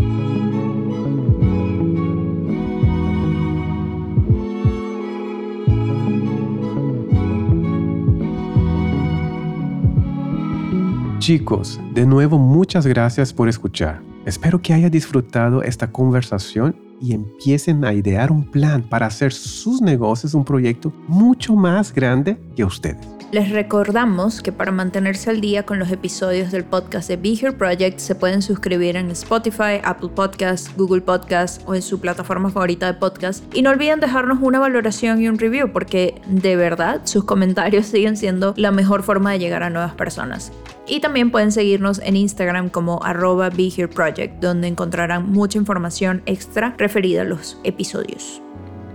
[11.25, 13.99] Chicos, de nuevo muchas gracias por escuchar.
[14.27, 19.81] Espero que haya disfrutado esta conversación y empiecen a idear un plan para hacer sus
[19.81, 23.07] negocios un proyecto mucho más grande que ustedes.
[23.31, 27.53] Les recordamos que para mantenerse al día con los episodios del podcast de Be Here
[27.53, 32.85] Project se pueden suscribir en Spotify, Apple Podcasts, Google Podcasts o en su plataforma favorita
[32.85, 33.43] de podcast.
[33.51, 38.15] Y no olviden dejarnos una valoración y un review porque de verdad sus comentarios siguen
[38.15, 40.51] siendo la mejor forma de llegar a nuevas personas.
[40.87, 46.75] Y también pueden seguirnos en Instagram como arroba Be Project, donde encontrarán mucha información extra
[46.77, 48.41] referida a los episodios.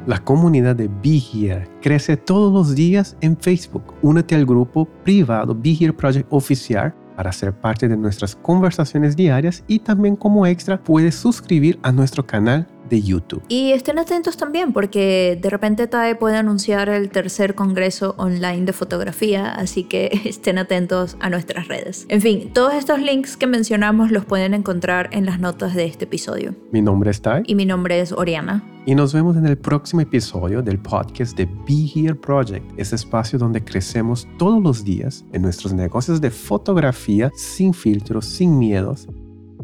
[0.07, 3.95] La comunidad de Be Here crece todos los días en Facebook.
[4.03, 9.62] Únete al grupo privado Be Here Project Oficial para ser parte de nuestras conversaciones diarias
[9.66, 13.43] y también como extra puedes suscribir a nuestro canal de YouTube.
[13.49, 18.72] Y estén atentos también porque de repente TAE puede anunciar el tercer congreso online de
[18.72, 22.05] fotografía, así que estén atentos a nuestras redes.
[22.09, 26.05] En fin, todos estos links que mencionamos los pueden encontrar en las notas de este
[26.05, 26.55] episodio.
[26.72, 27.45] Mi nombre es Tai.
[27.47, 28.62] Y mi nombre es Oriana.
[28.86, 33.38] Y nos vemos en el próximo episodio del podcast de Be Here Project, ese espacio
[33.38, 39.07] donde crecemos todos los días en nuestros negocios de fotografía sin filtros, sin miedos.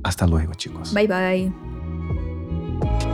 [0.04, 0.94] Hasta luego chicos.
[0.94, 3.05] Bye bye.